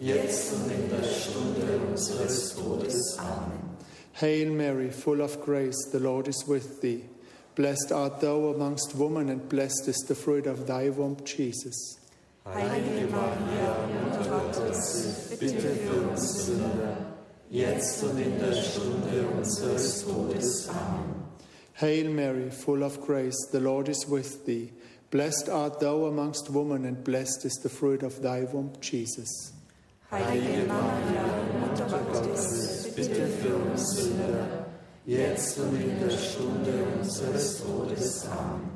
jetzt 0.00 0.52
und 0.52 0.72
in 0.72 0.88
der 0.90 1.04
Stunde 1.04 1.80
unseres 1.88 2.54
Todes. 2.54 3.16
Amen. 3.18 3.76
Hail 4.14 4.50
Mary, 4.50 4.90
full 4.90 5.20
of 5.22 5.40
grace, 5.40 5.88
the 5.92 6.00
Lord 6.00 6.28
is 6.28 6.44
with 6.48 6.80
thee. 6.80 7.04
Blessed 7.54 7.92
art 7.92 8.20
thou 8.20 8.48
amongst 8.48 8.96
women, 8.96 9.28
and 9.28 9.48
blessed 9.48 9.86
is 9.86 10.04
the 10.08 10.14
fruit 10.14 10.46
of 10.46 10.66
thy 10.66 10.88
womb, 10.88 11.16
Jesus. 11.24 11.98
Heilige 12.44 13.06
Maria, 13.06 13.86
Mutter 14.02 14.28
Gottes, 14.28 15.28
bitte 15.38 15.60
für 15.60 16.10
uns 16.10 16.46
Sünder, 16.46 16.96
jetzt 17.48 18.02
und 18.02 18.18
in 18.18 18.36
der 18.38 18.52
Stunde 18.52 19.28
unseres 19.38 20.04
Todes. 20.04 20.68
Amen. 20.68 21.22
Hail 21.74 22.10
Mary, 22.10 22.50
full 22.50 22.82
of 22.82 23.00
grace, 23.00 23.48
the 23.52 23.60
Lord 23.60 23.88
is 23.88 24.08
with 24.08 24.44
thee. 24.44 24.72
Blessed 25.10 25.48
art 25.48 25.78
thou 25.78 26.06
amongst 26.06 26.50
women, 26.50 26.84
and 26.84 27.04
blessed 27.04 27.44
is 27.44 27.60
the 27.62 27.68
fruit 27.68 28.02
of 28.02 28.20
thy 28.22 28.44
womb, 28.52 28.72
Jesus. 28.80 29.52
Heilige 30.10 30.66
Maria, 30.66 31.24
Mutter 31.60 31.86
Gottes, 32.12 32.88
bitte 32.96 33.28
für 33.28 33.54
uns 33.54 33.94
Sünder, 33.94 34.66
jetzt 35.06 35.60
und 35.60 35.80
in 35.80 36.00
der 36.00 36.10
Stunde 36.10 36.72
unseres 36.98 37.62
Todes. 37.62 38.26
Amen. 38.26 38.68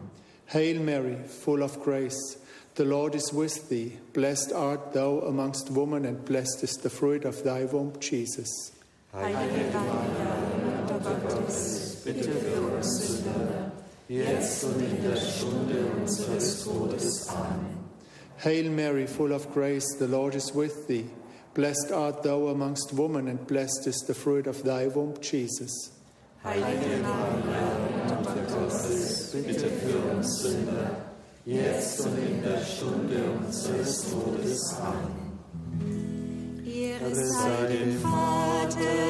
Hail 0.47 0.79
Mary, 0.79 1.17
full 1.27 1.63
of 1.65 1.83
grace, 1.83 2.39
the 2.77 2.85
Lord 2.85 3.15
is 3.15 3.33
with 3.33 3.71
thee. 3.71 3.97
Blessed 4.13 4.53
art 4.53 4.93
thou 4.93 5.21
amongst 5.21 5.71
women, 5.71 6.05
and 6.05 6.23
blessed 6.25 6.63
is 6.63 6.75
the 6.75 6.91
fruit 6.91 7.25
of 7.25 7.43
thy 7.43 7.65
womb, 7.65 7.99
Jesus. 7.99 8.73
Hail 18.39 18.71
Mary, 18.71 19.07
full 19.07 19.33
of 19.33 19.51
grace, 19.53 19.97
the 19.99 20.09
Lord 20.09 20.35
is 20.35 20.53
with 20.53 20.87
thee. 20.87 21.07
Blessed 21.55 21.91
art 21.93 22.23
thou 22.23 22.49
amongst 22.49 22.93
women, 22.93 23.29
and 23.29 23.47
blessed 23.47 23.87
is 23.87 24.05
the 24.07 24.15
fruit 24.15 24.47
of 24.47 24.63
thy 24.63 24.87
womb, 24.89 25.15
Jesus. 25.23 25.93
Heilige 26.45 27.01
Maria, 27.03 27.79
Mutter 28.07 28.43
Gottes, 28.53 29.33
bitte 29.33 29.71
für 29.71 29.99
uns 30.15 30.43
Sünder, 30.43 31.06
jetzt 31.47 32.01
und 32.01 32.19
in 32.19 32.43
der 32.43 32.61
Stunde 32.65 33.23
unseres 33.39 34.11
Todes. 34.11 34.77
Amen. 34.81 35.27
Ehre 36.67 37.15
sei 37.15 37.67
dem 37.69 38.01
Vater 38.01 39.06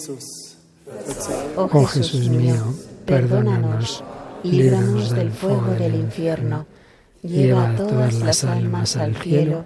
verzeih 0.00 1.56
Oh 1.56 1.84
Jesús 1.86 2.28
mío, 2.28 2.74
perdónanos, 3.06 4.02
líbranos 4.42 5.10
del 5.10 5.30
fuego 5.30 5.74
del 5.78 5.94
infierno, 5.94 6.66
lleva 7.22 7.70
a 7.70 7.76
todas 7.76 8.14
las 8.14 8.44
almas 8.44 8.96
al 8.96 9.14
cielo, 9.16 9.64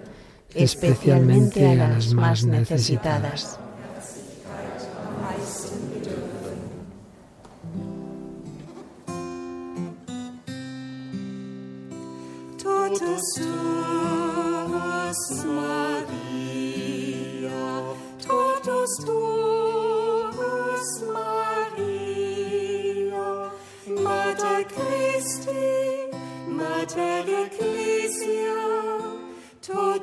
especialmente 0.53 1.65
a 1.67 1.75
las 1.75 2.13
más 2.13 2.45
necesitadas. 2.45 3.59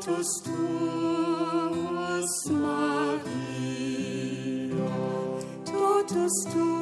Totus 0.05 0.43
tuus 0.43 2.31
Maria, 2.51 3.23
totus 5.65 6.33
tuus 6.53 6.82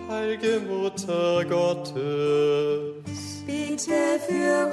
Heilige 0.09 0.61
Mutter 0.61 1.45
Gottes, 1.45 3.43
bitte 3.47 4.21
für 4.29 4.71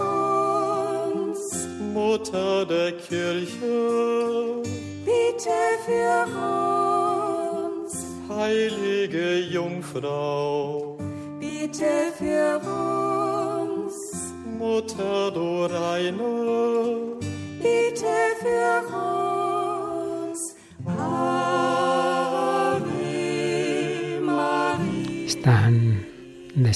uns. 1.15 1.67
Mutter 1.93 2.65
der 2.65 2.91
Kirche, 2.91 4.61
bitte 5.03 5.59
für 5.85 6.27
uns. 7.57 7.93
Heilige 8.29 9.39
Jungfrau, 9.39 10.97
bitte 11.39 12.13
für 12.19 12.59
uns. 12.59 13.95
Mutter 14.59 15.31
du 15.31 15.65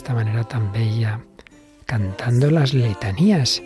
esta 0.08 0.16
manera 0.16 0.46
tan 0.46 0.72
bella 0.72 1.20
cantando 1.86 2.50
las 2.50 2.74
letanías. 2.74 3.62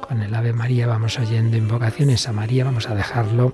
Con 0.00 0.22
el 0.22 0.32
Ave 0.32 0.52
María 0.52 0.86
vamos 0.86 1.18
oyendo 1.18 1.56
invocaciones 1.56 2.28
a 2.28 2.32
María, 2.32 2.62
vamos 2.62 2.88
a 2.88 2.94
dejarlo 2.94 3.52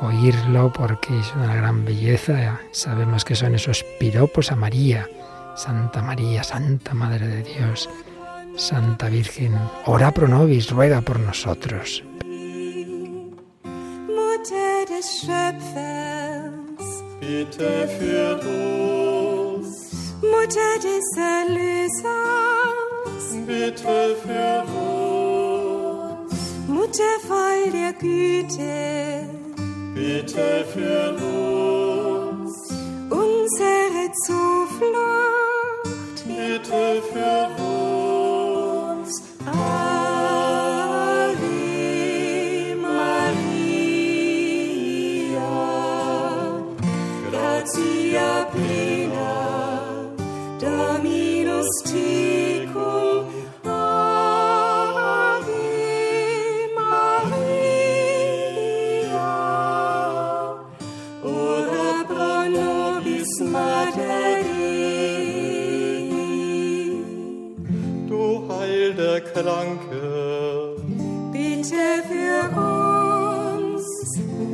oírlo 0.00 0.72
porque 0.72 1.18
es 1.18 1.34
una 1.36 1.54
gran 1.54 1.84
belleza. 1.84 2.58
Sabemos 2.72 3.26
que 3.26 3.34
son 3.34 3.54
esos 3.54 3.84
piropos 3.98 4.52
a 4.52 4.56
María. 4.56 5.06
Santa 5.54 6.00
María, 6.00 6.44
Santa 6.44 6.94
Madre 6.94 7.28
de 7.28 7.42
Dios, 7.42 7.90
Santa 8.56 9.10
Virgen, 9.10 9.54
ora 9.84 10.12
pro 10.12 10.28
nobis, 10.28 10.70
ruega 10.70 11.02
por 11.02 11.20
nosotros. 11.20 12.02
Mutter 14.08 14.88
des 14.88 15.04
Schöpfers, 15.04 17.04
bitte 17.20 17.86
für 17.98 18.40
uns. 18.48 18.99
Mutter 20.22 20.78
des 20.82 21.16
Erlösers, 21.16 22.04
bitte 23.46 24.16
für 24.22 24.64
uns. 24.68 26.32
Mutter 26.68 27.14
voll 27.26 27.70
der 27.72 27.92
Güte, 27.94 29.28
bitte 29.94 30.64
für 30.74 31.16
uns. 31.16 32.52
Unsere 33.08 34.12
Zuflucht, 34.26 35.88
bitte 36.26 37.02
für 37.12 37.62
uns. 37.62 37.69
Kranke, 69.32 70.76
bitte 71.32 72.02
für 72.08 72.40
uns. 72.58 73.84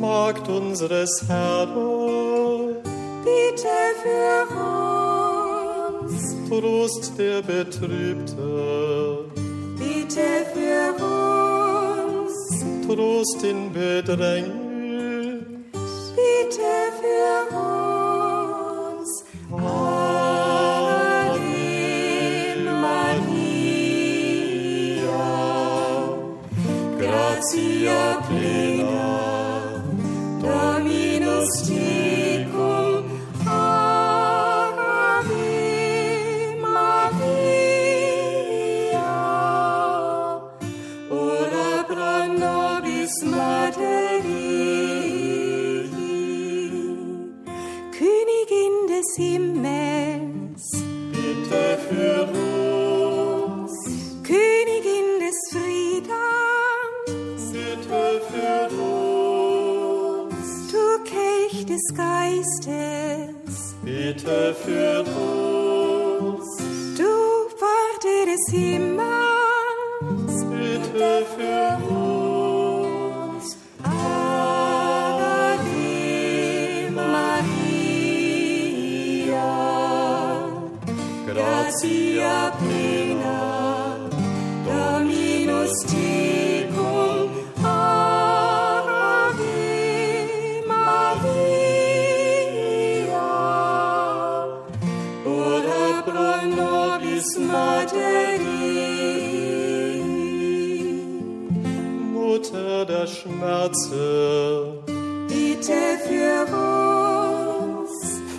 Magd 0.00 0.48
unseres 0.48 1.24
Herrn, 1.28 2.76
bitte 3.24 3.76
für 4.02 4.54
uns. 4.54 4.95
Trost 6.48 7.12
der 7.18 7.42
Betrübte, 7.42 9.24
bitte 9.78 10.46
für 10.54 10.94
uns. 11.02 12.32
Trost 12.86 13.42
in 13.42 13.72
Bedrängnis, 13.72 15.42
bitte 16.14 16.72
für 17.00 17.56
uns. 17.56 17.75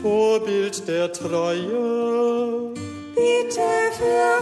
Vorbild 0.01 0.87
der 0.87 1.11
Treue, 1.11 2.71
bitte 3.15 3.69
für 3.97 4.35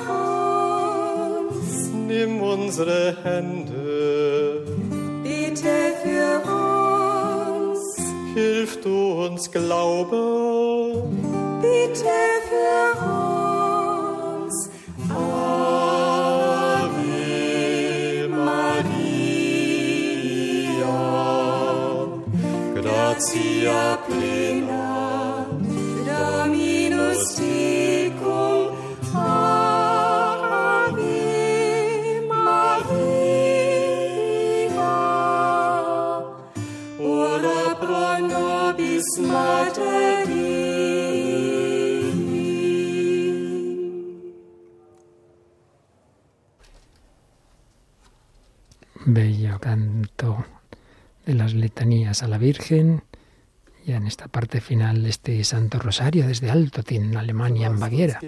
uns, 1.42 1.90
nimm 2.08 2.42
unsere 2.42 3.16
Hände, 3.24 4.66
bitte 5.24 5.94
für 6.04 6.42
uns, 6.52 7.80
hilf 8.34 8.82
du 8.82 9.26
uns 9.26 9.50
glauben, 9.52 11.02
bitte 11.62 12.18
für 12.50 12.86
uns. 13.06 14.56
Ave 15.10 15.88
Maria, 18.30 19.16
gratia 22.76 23.98
plena, 24.06 24.35
Canto 49.66 50.46
de 51.26 51.34
las 51.34 51.56
letanías 51.56 52.22
a 52.22 52.28
la 52.28 52.38
Virgen 52.38 53.02
ya 53.84 53.98
en 53.98 54.06
esta 54.06 54.28
parte 54.28 54.62
final 54.62 55.02
de 55.02 55.10
este 55.10 55.44
Santo 55.44 55.80
Rosario 55.80 56.28
desde 56.28 56.52
Alto, 56.52 56.84
en 56.88 57.18
Alemania, 57.18 57.66
en 57.66 57.80
Baviera. 57.80 58.20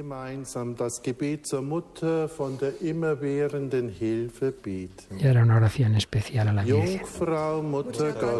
Y 5.20 5.28
era 5.28 5.44
una 5.44 5.56
oración 5.58 5.96
especial 5.96 6.48
a 6.48 6.54
la 6.54 6.64
Virgen. 6.64 7.02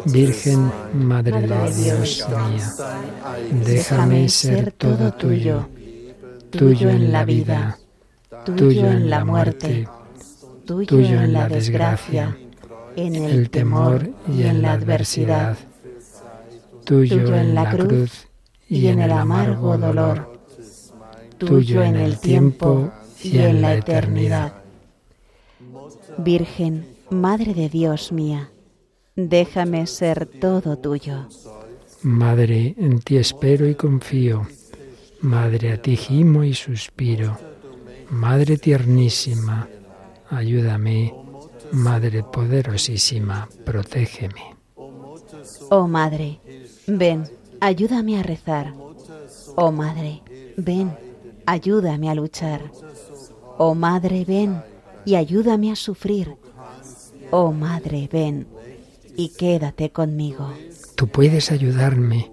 Virgen, 0.06 0.72
Madre 0.94 1.40
de 1.42 1.74
Dios 1.74 2.26
mía, 2.28 2.72
déjame 3.64 4.28
ser 4.28 4.72
todo 4.72 5.12
tuyo, 5.12 5.68
tuyo 6.50 6.90
en 6.90 7.12
la 7.12 7.24
vida, 7.24 7.78
tuyo 8.56 8.86
en 8.88 9.08
la 9.08 9.24
muerte, 9.24 9.88
tuyo 10.66 11.20
en 11.20 11.32
la 11.32 11.48
desgracia, 11.48 12.36
en 12.98 13.14
el 13.14 13.50
temor 13.50 14.10
y 14.28 14.42
en 14.42 14.62
la 14.62 14.72
adversidad 14.72 15.56
tuyo 16.88 17.36
en 17.36 17.54
la 17.54 17.68
cruz 17.68 18.28
y 18.66 18.86
en 18.86 19.00
el 19.00 19.12
amargo 19.12 19.76
dolor, 19.76 20.40
tuyo 21.36 21.82
en 21.82 21.96
el 21.96 22.18
tiempo 22.18 22.90
y 23.22 23.36
en 23.40 23.60
la 23.60 23.74
eternidad. 23.74 24.54
Virgen, 26.16 26.86
Madre 27.10 27.52
de 27.52 27.68
Dios 27.68 28.10
mía, 28.10 28.50
déjame 29.16 29.86
ser 29.86 30.24
todo 30.26 30.78
tuyo. 30.78 31.28
Madre, 32.02 32.74
en 32.78 33.00
ti 33.00 33.18
espero 33.18 33.68
y 33.68 33.74
confío. 33.74 34.46
Madre, 35.20 35.72
a 35.72 35.82
ti 35.82 35.94
gimo 35.94 36.42
y 36.42 36.54
suspiro. 36.54 37.36
Madre 38.08 38.56
tiernísima, 38.56 39.68
ayúdame. 40.30 41.27
Madre 41.72 42.22
poderosísima, 42.22 43.48
protégeme. 43.64 44.56
Oh 45.70 45.86
Madre, 45.86 46.40
Ven, 46.86 47.24
ayúdame 47.60 48.18
a 48.18 48.22
rezar. 48.22 48.72
Oh 49.56 49.70
Madre, 49.70 50.22
ven, 50.56 50.96
ayúdame 51.44 52.08
a 52.08 52.14
luchar. 52.14 52.70
Oh 53.58 53.74
Madre, 53.74 54.24
ven 54.24 54.62
y 55.04 55.16
ayúdame 55.16 55.70
a 55.72 55.76
sufrir. 55.76 56.36
Oh 57.30 57.52
Madre, 57.52 58.08
ven 58.10 58.46
y 59.16 59.30
quédate 59.30 59.90
conmigo. 59.90 60.54
Tú 60.94 61.08
puedes 61.08 61.50
ayudarme, 61.50 62.30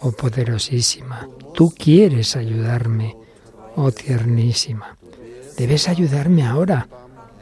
oh 0.00 0.12
poderosísima. 0.12 1.28
Tú 1.54 1.72
quieres 1.72 2.36
ayudarme, 2.36 3.16
oh 3.76 3.92
tiernísima. 3.92 4.98
Debes 5.56 5.88
ayudarme 5.88 6.44
ahora, 6.44 6.88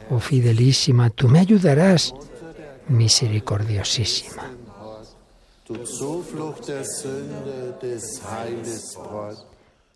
oh 0.09 0.19
fidelísima. 0.19 1.09
Tú 1.09 1.27
me 1.27 1.39
ayudarás, 1.39 2.13
misericordiosísima. 2.87 4.51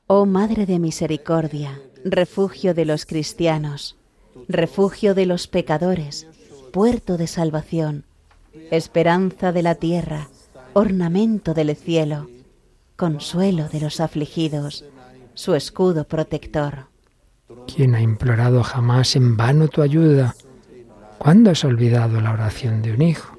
Oh 0.07 0.25
Madre 0.25 0.65
de 0.65 0.79
Misericordia, 0.79 1.79
refugio 2.03 2.73
de 2.73 2.85
los 2.85 3.05
cristianos, 3.05 3.95
refugio 4.47 5.13
de 5.13 5.25
los 5.27 5.47
pecadores, 5.47 6.27
puerto 6.73 7.17
de 7.17 7.27
salvación, 7.27 8.05
esperanza 8.71 9.51
de 9.51 9.61
la 9.63 9.75
tierra, 9.75 10.29
ornamento 10.73 11.53
del 11.53 11.75
cielo, 11.75 12.29
consuelo 12.95 13.69
de 13.69 13.81
los 13.81 13.99
afligidos, 13.99 14.85
su 15.33 15.55
escudo 15.55 16.05
protector. 16.05 16.87
¿Quién 17.67 17.95
ha 17.95 18.01
implorado 18.01 18.63
jamás 18.63 19.15
en 19.15 19.37
vano 19.37 19.67
tu 19.67 19.81
ayuda? 19.81 20.35
¿Cuándo 21.17 21.51
has 21.51 21.63
olvidado 21.63 22.21
la 22.21 22.31
oración 22.31 22.81
de 22.81 22.93
un 22.93 23.01
hijo? 23.01 23.37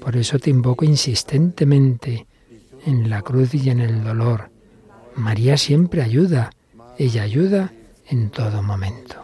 Por 0.00 0.16
eso 0.16 0.38
te 0.38 0.50
invoco 0.50 0.84
insistentemente 0.84 2.26
en 2.86 3.10
la 3.10 3.22
cruz 3.22 3.54
y 3.54 3.70
en 3.70 3.80
el 3.80 4.04
dolor. 4.04 4.50
María 5.16 5.56
siempre 5.56 6.02
ayuda, 6.02 6.50
ella 6.98 7.22
ayuda 7.22 7.72
en 8.06 8.30
todo 8.30 8.62
momento. 8.62 9.16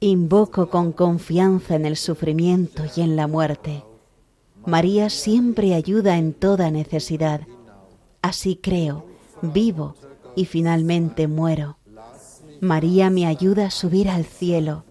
Invoco 0.00 0.68
con 0.68 0.92
confianza 0.92 1.76
en 1.76 1.86
el 1.86 1.96
sufrimiento 1.96 2.84
y 2.96 3.02
en 3.02 3.14
la 3.14 3.26
muerte. 3.26 3.84
María 4.66 5.10
siempre 5.10 5.74
ayuda 5.74 6.18
en 6.18 6.32
toda 6.34 6.70
necesidad. 6.70 7.42
Así 8.20 8.56
creo, 8.56 9.06
vivo 9.42 9.94
y 10.34 10.46
finalmente 10.46 11.28
muero. 11.28 11.76
María 12.62 13.10
me 13.10 13.26
ayuda 13.26 13.66
a 13.66 13.70
subir 13.72 14.08
al 14.08 14.24
cielo. 14.24 14.84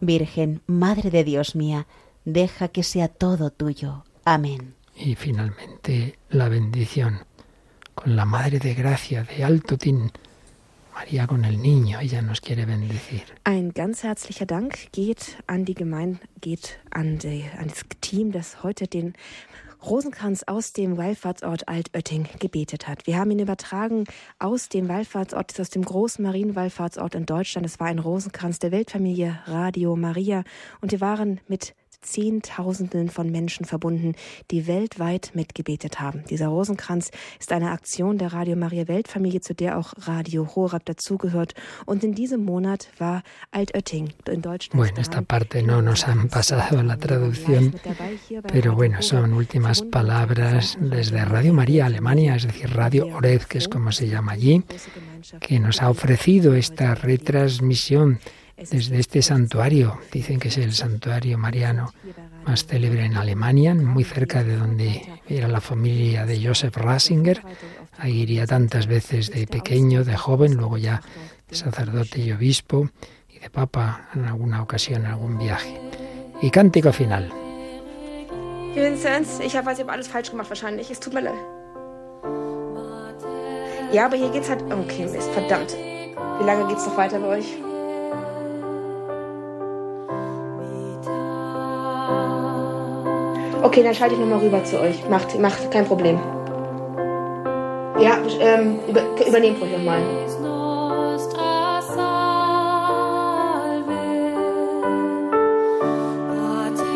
Virgen, 0.00 0.62
Madre 0.68 1.10
de 1.10 1.24
Dios 1.24 1.56
mía, 1.56 1.88
deja 2.24 2.68
que 2.68 2.84
sea 2.84 3.08
todo 3.08 3.50
tuyo. 3.50 4.04
Amén. 4.24 4.76
Y 4.94 5.16
finalmente 5.16 6.16
la 6.30 6.48
bendición 6.48 7.24
con 7.96 8.14
la 8.14 8.24
Madre 8.24 8.60
de 8.60 8.74
Gracia 8.74 9.24
de 9.24 9.42
Alto 9.42 9.76
Tin, 9.76 10.12
María 10.94 11.26
con 11.26 11.44
el 11.44 11.60
niño, 11.60 11.98
ella 11.98 12.22
nos 12.22 12.40
quiere 12.40 12.64
bendecir. 12.66 13.24
Ein 13.42 13.72
ganz 13.74 14.04
herzlicher 14.04 14.46
Dank 14.46 14.92
geht 14.92 15.42
an 15.48 15.64
die 15.64 15.74
Gemeinde, 15.74 16.20
geht 16.40 16.78
an, 16.92 17.18
die, 17.18 17.50
an 17.58 17.66
das 17.66 17.84
Team, 18.00 18.30
das 18.30 18.62
heute 18.62 18.86
den 18.86 19.16
Rosenkranz 19.84 20.44
aus 20.46 20.72
dem 20.72 20.96
Wallfahrtsort 20.96 21.68
Altötting 21.68 22.28
gebetet 22.38 22.88
hat. 22.88 23.06
Wir 23.06 23.18
haben 23.18 23.30
ihn 23.30 23.38
übertragen 23.38 24.04
aus 24.38 24.68
dem 24.68 24.88
Wallfahrtsort, 24.88 25.58
aus 25.60 25.70
dem 25.70 25.84
großen 25.84 26.24
Marienwallfahrtsort 26.24 27.14
in 27.14 27.26
Deutschland. 27.26 27.66
Es 27.66 27.80
war 27.80 27.86
ein 27.86 27.98
Rosenkranz 27.98 28.58
der 28.58 28.72
Weltfamilie 28.72 29.38
Radio 29.46 29.96
Maria 29.96 30.44
und 30.80 30.92
wir 30.92 31.00
waren 31.00 31.40
mit 31.48 31.74
Zehntausenden 32.00 33.08
von 33.08 33.30
Menschen 33.30 33.64
verbunden, 33.64 34.14
die 34.50 34.66
weltweit 34.66 35.30
mitgebetet 35.34 36.00
haben. 36.00 36.24
Dieser 36.30 36.48
Rosenkranz 36.48 37.10
ist 37.38 37.52
eine 37.52 37.70
Aktion 37.70 38.18
der 38.18 38.32
Radio 38.32 38.56
Maria 38.56 38.88
Weltfamilie, 38.88 39.40
zu 39.40 39.54
der 39.54 39.78
auch 39.78 39.92
Radio 39.98 40.54
Horab 40.54 40.84
dazugehört. 40.84 41.54
Und 41.84 42.04
in 42.04 42.14
diesem 42.14 42.44
Monat 42.44 42.88
war 42.98 43.22
Altötting 43.50 44.12
in 44.28 44.42
Deutschland. 44.42 44.76
Bueno, 44.76 45.00
esta 45.00 45.22
parte 45.22 45.62
no 45.62 45.82
nos 45.82 46.06
han 46.06 46.28
pasado 46.28 46.82
la 46.82 46.96
traducción, 46.96 47.74
pero 48.52 48.74
bueno, 48.74 49.02
son 49.02 49.32
últimas 49.32 49.82
palabras 49.82 50.76
desde 50.80 51.24
Radio 51.24 51.52
María 51.52 51.86
Alemania, 51.86 52.36
es 52.36 52.44
decir, 52.44 52.70
Radio 52.74 53.06
Orez, 53.08 53.46
que 53.46 53.58
es 53.58 53.68
como 53.68 53.92
se 53.92 54.08
llama 54.08 54.32
allí, 54.32 54.62
que 55.40 55.58
nos 55.58 55.82
ha 55.82 55.90
ofrecido 55.90 56.54
esta 56.54 56.94
retransmisión 56.94 58.20
desde 58.56 58.98
este 58.98 59.22
santuario. 59.22 59.98
Dicen 60.12 60.38
que 60.38 60.48
es 60.48 60.58
el 60.58 60.72
santuario 60.72 61.38
mariano 61.38 61.92
más 62.46 62.64
célebre 62.64 63.04
en 63.04 63.16
Alemania, 63.16 63.74
muy 63.74 64.04
cerca 64.04 64.42
de 64.42 64.56
donde 64.56 65.02
era 65.28 65.48
la 65.48 65.60
familia 65.60 66.26
de 66.26 66.44
Joseph 66.44 66.76
Rasinger. 66.76 67.42
Ahí 67.98 68.20
iría 68.22 68.46
tantas 68.46 68.86
veces 68.86 69.30
de 69.30 69.46
pequeño, 69.46 70.04
de 70.04 70.16
joven, 70.16 70.54
luego 70.54 70.78
ya 70.78 71.02
de 71.48 71.56
sacerdote 71.56 72.20
y 72.20 72.32
obispo 72.32 72.88
y 73.28 73.38
de 73.38 73.50
papa 73.50 74.08
en 74.14 74.24
alguna 74.26 74.62
ocasión, 74.62 75.04
en 75.04 75.12
algún 75.12 75.38
viaje. 75.38 75.80
Y 76.40 76.50
cántico 76.50 76.92
final. 76.92 77.32
Vincent, 78.74 79.26
ich 79.42 79.56
habe 79.56 79.68
weiß, 79.68 79.78
ich 79.78 79.88
alles 79.88 80.06
falsch 80.06 80.30
gemacht 80.30 80.50
wahrscheinlich. 80.50 80.90
Es 80.90 81.00
tut 81.00 81.14
mir 81.14 81.22
leid. 81.22 81.34
Ja, 83.90 84.04
aber 84.04 84.16
hier 84.16 84.28
geht's 84.30 84.50
halt. 84.50 84.62
Okay, 84.70 85.06
Mist, 85.06 85.30
verdammt. 85.32 85.74
Wie 86.38 86.44
lange 86.44 86.66
geht's 86.68 86.84
noch 86.84 86.96
weiter 86.98 87.18
bei 87.18 87.38
euch? 87.38 87.65
Okay, 93.62 93.82
dann 93.82 93.94
schalte 93.94 94.14
ich 94.14 94.20
nochmal 94.20 94.40
rüber 94.40 94.62
zu 94.64 94.80
euch. 94.80 95.08
Macht, 95.08 95.38
macht 95.38 95.70
kein 95.70 95.86
Problem. 95.86 96.18
Ja, 98.00 98.18
ähm, 98.40 98.78
über, 98.88 99.02
übernehmt 99.26 99.60
ruhig 99.60 99.72
nochmal. 99.72 100.00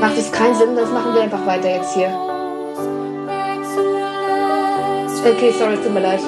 Macht 0.00 0.16
es 0.16 0.32
keinen 0.32 0.54
Sinn, 0.54 0.76
das 0.76 0.90
machen 0.90 1.14
wir 1.14 1.22
einfach 1.22 1.46
weiter 1.46 1.68
jetzt 1.68 1.94
hier. 1.94 2.10
Okay, 5.20 5.52
sorry, 5.58 5.76
tut 5.76 5.92
mir 5.92 6.00
leid. 6.00 6.20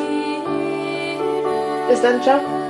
Bis 1.89 2.01
dann, 2.03 2.23
ciao. 2.23 2.62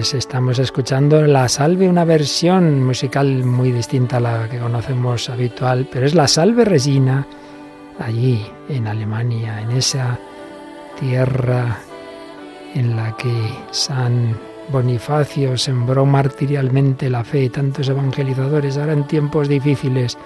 Pues 0.00 0.14
estamos 0.14 0.58
escuchando 0.58 1.20
la 1.26 1.46
salve, 1.46 1.86
una 1.86 2.06
versión 2.06 2.82
musical 2.82 3.44
muy 3.44 3.70
distinta 3.70 4.16
a 4.16 4.20
la 4.20 4.48
que 4.48 4.58
conocemos 4.58 5.28
habitual, 5.28 5.86
pero 5.92 6.06
es 6.06 6.14
la 6.14 6.26
salve 6.26 6.64
Regina, 6.64 7.26
allí 7.98 8.42
en 8.70 8.86
Alemania, 8.86 9.60
en 9.60 9.72
esa 9.72 10.18
tierra 10.98 11.80
en 12.74 12.96
la 12.96 13.14
que 13.14 13.30
San 13.72 14.38
Bonifacio 14.72 15.58
sembró 15.58 16.06
martirialmente 16.06 17.10
la 17.10 17.22
fe, 17.22 17.50
tantos 17.50 17.90
evangelizadores, 17.90 18.78
ahora 18.78 18.94
en 18.94 19.06
tiempos 19.06 19.48
difíciles. 19.50 20.16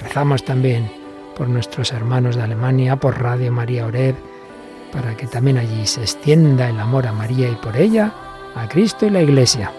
Rezamos 0.00 0.44
también 0.44 0.88
por 1.36 1.48
nuestros 1.48 1.90
hermanos 1.90 2.36
de 2.36 2.42
Alemania, 2.42 2.94
por 2.94 3.20
Radio 3.20 3.50
María 3.50 3.86
Oreb, 3.86 4.14
para 4.92 5.16
que 5.16 5.26
también 5.26 5.58
allí 5.58 5.88
se 5.88 6.02
extienda 6.02 6.70
el 6.70 6.78
amor 6.78 7.08
a 7.08 7.12
María 7.12 7.48
y 7.48 7.56
por 7.56 7.76
ella 7.76 8.14
a 8.54 8.68
Cristo 8.68 9.06
y 9.06 9.10
la 9.10 9.22
Iglesia. 9.22 9.72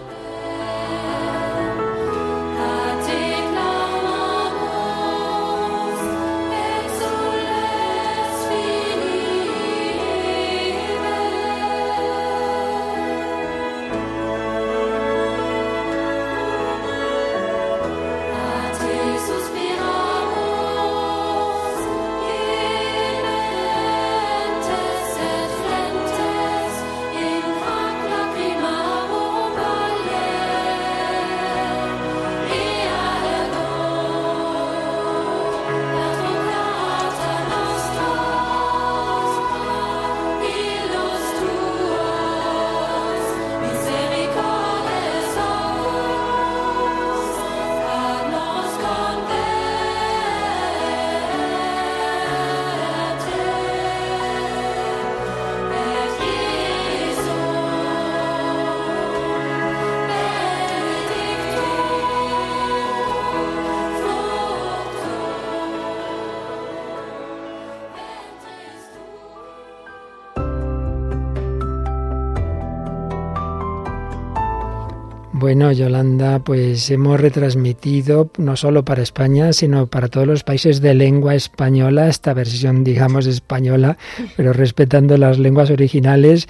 Bueno, 75.46 75.70
Yolanda, 75.70 76.40
pues 76.40 76.90
hemos 76.90 77.20
retransmitido 77.20 78.32
no 78.36 78.56
solo 78.56 78.84
para 78.84 79.04
España, 79.04 79.52
sino 79.52 79.86
para 79.86 80.08
todos 80.08 80.26
los 80.26 80.42
países 80.42 80.80
de 80.80 80.92
lengua 80.92 81.36
española, 81.36 82.08
esta 82.08 82.34
versión, 82.34 82.82
digamos, 82.82 83.28
española, 83.28 83.96
pero 84.36 84.52
respetando 84.52 85.16
las 85.16 85.38
lenguas 85.38 85.70
originales 85.70 86.48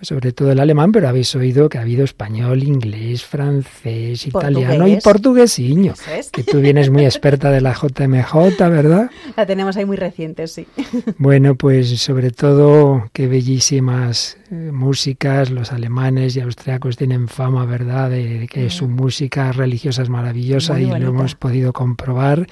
sobre 0.00 0.32
todo 0.32 0.52
el 0.52 0.60
alemán, 0.60 0.92
pero 0.92 1.08
habéis 1.08 1.34
oído 1.34 1.68
que 1.68 1.78
ha 1.78 1.82
habido 1.82 2.04
español, 2.04 2.62
inglés, 2.62 3.24
francés, 3.24 4.26
italiano 4.26 4.86
y 4.86 4.96
portuguesiño. 5.00 5.94
Que 6.32 6.44
tú 6.44 6.60
vienes 6.60 6.90
muy 6.90 7.04
experta 7.04 7.50
de 7.50 7.60
la 7.60 7.74
JMJ, 7.74 8.58
¿verdad? 8.70 9.10
La 9.36 9.46
tenemos 9.46 9.76
ahí 9.76 9.84
muy 9.84 9.96
reciente, 9.96 10.46
sí. 10.46 10.66
Bueno, 11.18 11.56
pues 11.56 12.00
sobre 12.00 12.30
todo 12.30 13.08
qué 13.12 13.26
bellísimas 13.26 14.38
eh, 14.50 14.70
músicas, 14.72 15.50
los 15.50 15.72
alemanes 15.72 16.36
y 16.36 16.40
austriacos 16.40 16.96
tienen 16.96 17.28
fama, 17.28 17.64
¿verdad?, 17.64 18.10
de, 18.10 18.48
que 18.50 18.70
su 18.70 18.88
música 18.88 19.50
religiosa 19.52 20.02
es 20.02 20.08
maravillosa 20.08 20.80
y 20.80 20.86
lo 20.86 21.08
hemos 21.08 21.34
podido 21.34 21.72
comprobar 21.72 22.46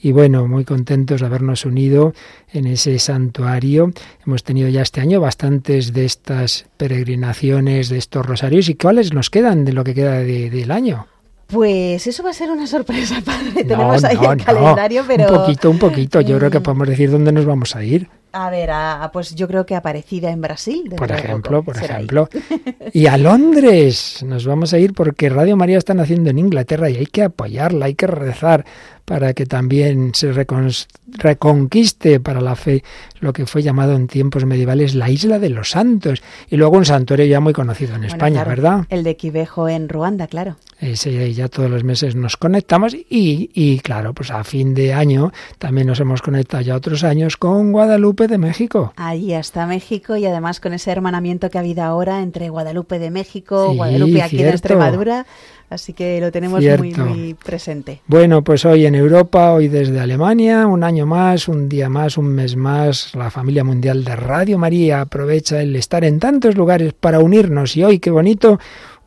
y 0.00 0.12
bueno, 0.12 0.46
muy 0.46 0.64
contentos 0.64 1.20
de 1.20 1.26
habernos 1.26 1.64
unido 1.64 2.14
en 2.52 2.66
ese 2.66 2.98
santuario. 2.98 3.92
Hemos 4.24 4.44
tenido 4.44 4.68
ya 4.68 4.82
este 4.82 5.00
año 5.00 5.20
bastantes 5.20 5.92
de 5.92 6.04
estas 6.04 6.66
peregrinaciones, 6.88 7.90
de 7.90 7.98
estos 7.98 8.24
rosarios. 8.24 8.68
¿Y 8.68 8.74
cuáles 8.74 9.12
nos 9.12 9.28
quedan 9.30 9.64
de 9.64 9.72
lo 9.72 9.84
que 9.84 9.94
queda 9.94 10.20
del 10.20 10.70
año? 10.70 11.06
Pues 11.46 12.06
eso 12.06 12.22
va 12.22 12.30
a 12.30 12.32
ser 12.32 12.50
una 12.50 12.66
sorpresa, 12.66 13.20
padre. 13.24 13.64
Tenemos 13.68 14.04
ahí 14.04 14.16
el 14.16 14.44
calendario, 14.44 15.04
pero... 15.06 15.30
Un 15.30 15.36
poquito, 15.38 15.70
un 15.70 15.78
poquito. 15.78 16.20
Yo 16.20 16.38
creo 16.38 16.50
que 16.50 16.60
podemos 16.60 16.88
decir 16.88 17.10
dónde 17.10 17.32
nos 17.32 17.44
vamos 17.44 17.76
a 17.76 17.84
ir. 17.84 18.08
A 18.32 18.50
ver, 18.50 18.70
a, 18.70 19.10
pues 19.12 19.34
yo 19.34 19.48
creo 19.48 19.64
que 19.64 19.74
Aparecida 19.74 20.30
en 20.30 20.40
Brasil. 20.40 20.92
Por 20.96 21.10
ejemplo, 21.10 21.62
por 21.62 21.76
ejemplo. 21.76 22.28
Y 22.92 23.06
a 23.06 23.18
Londres 23.18 24.22
nos 24.24 24.46
vamos 24.46 24.72
a 24.72 24.78
ir 24.78 24.94
porque 24.94 25.28
Radio 25.28 25.56
María 25.56 25.78
está 25.78 25.94
naciendo 25.94 26.30
en 26.30 26.38
Inglaterra 26.38 26.88
y 26.88 26.96
hay 26.96 27.06
que 27.06 27.22
apoyarla, 27.22 27.86
hay 27.86 27.94
que 27.94 28.06
rezar 28.06 28.64
para 29.08 29.32
que 29.32 29.46
también 29.46 30.12
se 30.14 30.32
reconquiste 30.32 32.20
para 32.20 32.42
la 32.42 32.56
fe 32.56 32.84
lo 33.20 33.32
que 33.32 33.46
fue 33.46 33.62
llamado 33.62 33.94
en 33.94 34.06
tiempos 34.06 34.44
medievales 34.44 34.94
la 34.94 35.08
Isla 35.08 35.38
de 35.38 35.48
los 35.48 35.70
Santos. 35.70 36.22
Y 36.50 36.56
luego 36.56 36.76
un 36.76 36.84
santuario 36.84 37.24
ya 37.24 37.40
muy 37.40 37.54
conocido 37.54 37.96
en 37.96 38.04
España, 38.04 38.44
¿verdad? 38.44 38.84
El 38.90 39.04
de 39.04 39.16
Quivejo 39.16 39.66
en 39.68 39.88
Ruanda, 39.88 40.26
claro. 40.26 40.56
Ese 40.78 41.32
ya 41.32 41.48
todos 41.48 41.70
los 41.70 41.84
meses 41.84 42.14
nos 42.14 42.36
conectamos 42.36 42.94
y, 42.94 43.50
y 43.54 43.80
claro, 43.80 44.12
pues 44.12 44.30
a 44.30 44.44
fin 44.44 44.74
de 44.74 44.92
año 44.92 45.32
también 45.58 45.86
nos 45.86 46.00
hemos 46.00 46.20
conectado 46.20 46.62
ya 46.62 46.76
otros 46.76 47.02
años 47.02 47.36
con 47.38 47.72
Guadalupe 47.72 48.17
de 48.26 48.38
México. 48.38 48.92
Ahí 48.96 49.32
está 49.32 49.66
México 49.66 50.16
y 50.16 50.26
además 50.26 50.60
con 50.60 50.72
ese 50.72 50.90
hermanamiento 50.90 51.50
que 51.50 51.58
ha 51.58 51.60
habido 51.60 51.82
ahora 51.82 52.22
entre 52.22 52.48
Guadalupe 52.48 52.98
de 52.98 53.10
México, 53.10 53.74
Guadalupe 53.74 54.22
aquí 54.22 54.42
en 54.42 54.48
Extremadura. 54.48 55.26
Así 55.70 55.92
que 55.92 56.18
lo 56.18 56.32
tenemos 56.32 56.64
muy, 56.78 56.94
muy 56.94 57.34
presente. 57.34 58.00
Bueno, 58.06 58.42
pues 58.42 58.64
hoy 58.64 58.86
en 58.86 58.94
Europa, 58.94 59.52
hoy 59.52 59.68
desde 59.68 60.00
Alemania, 60.00 60.66
un 60.66 60.82
año 60.82 61.04
más, 61.04 61.46
un 61.46 61.68
día 61.68 61.90
más, 61.90 62.16
un 62.16 62.28
mes 62.28 62.56
más, 62.56 63.14
la 63.14 63.30
familia 63.30 63.64
mundial 63.64 64.02
de 64.02 64.16
Radio 64.16 64.58
María 64.58 65.02
aprovecha 65.02 65.60
el 65.60 65.76
estar 65.76 66.04
en 66.04 66.20
tantos 66.20 66.56
lugares 66.56 66.94
para 66.94 67.20
unirnos 67.20 67.76
y 67.76 67.84
hoy, 67.84 67.98
qué 67.98 68.10
bonito, 68.10 68.58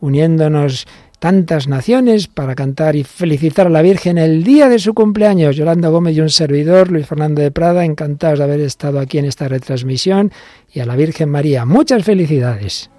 uniéndonos 0.01 0.85
tantas 1.21 1.67
naciones 1.67 2.25
para 2.25 2.55
cantar 2.55 2.95
y 2.95 3.03
felicitar 3.03 3.67
a 3.67 3.69
la 3.69 3.83
Virgen 3.83 4.17
el 4.17 4.43
día 4.43 4.69
de 4.69 4.79
su 4.79 4.95
cumpleaños. 4.95 5.55
Yolanda 5.55 5.89
Gómez 5.89 6.17
y 6.17 6.21
un 6.21 6.31
servidor, 6.31 6.89
Luis 6.89 7.05
Fernando 7.05 7.43
de 7.43 7.51
Prada, 7.51 7.85
encantados 7.85 8.39
de 8.39 8.45
haber 8.45 8.59
estado 8.59 8.99
aquí 8.99 9.19
en 9.19 9.25
esta 9.25 9.47
retransmisión 9.47 10.31
y 10.73 10.79
a 10.79 10.85
la 10.87 10.95
Virgen 10.95 11.29
María. 11.29 11.63
Muchas 11.63 12.03
felicidades. 12.03 12.89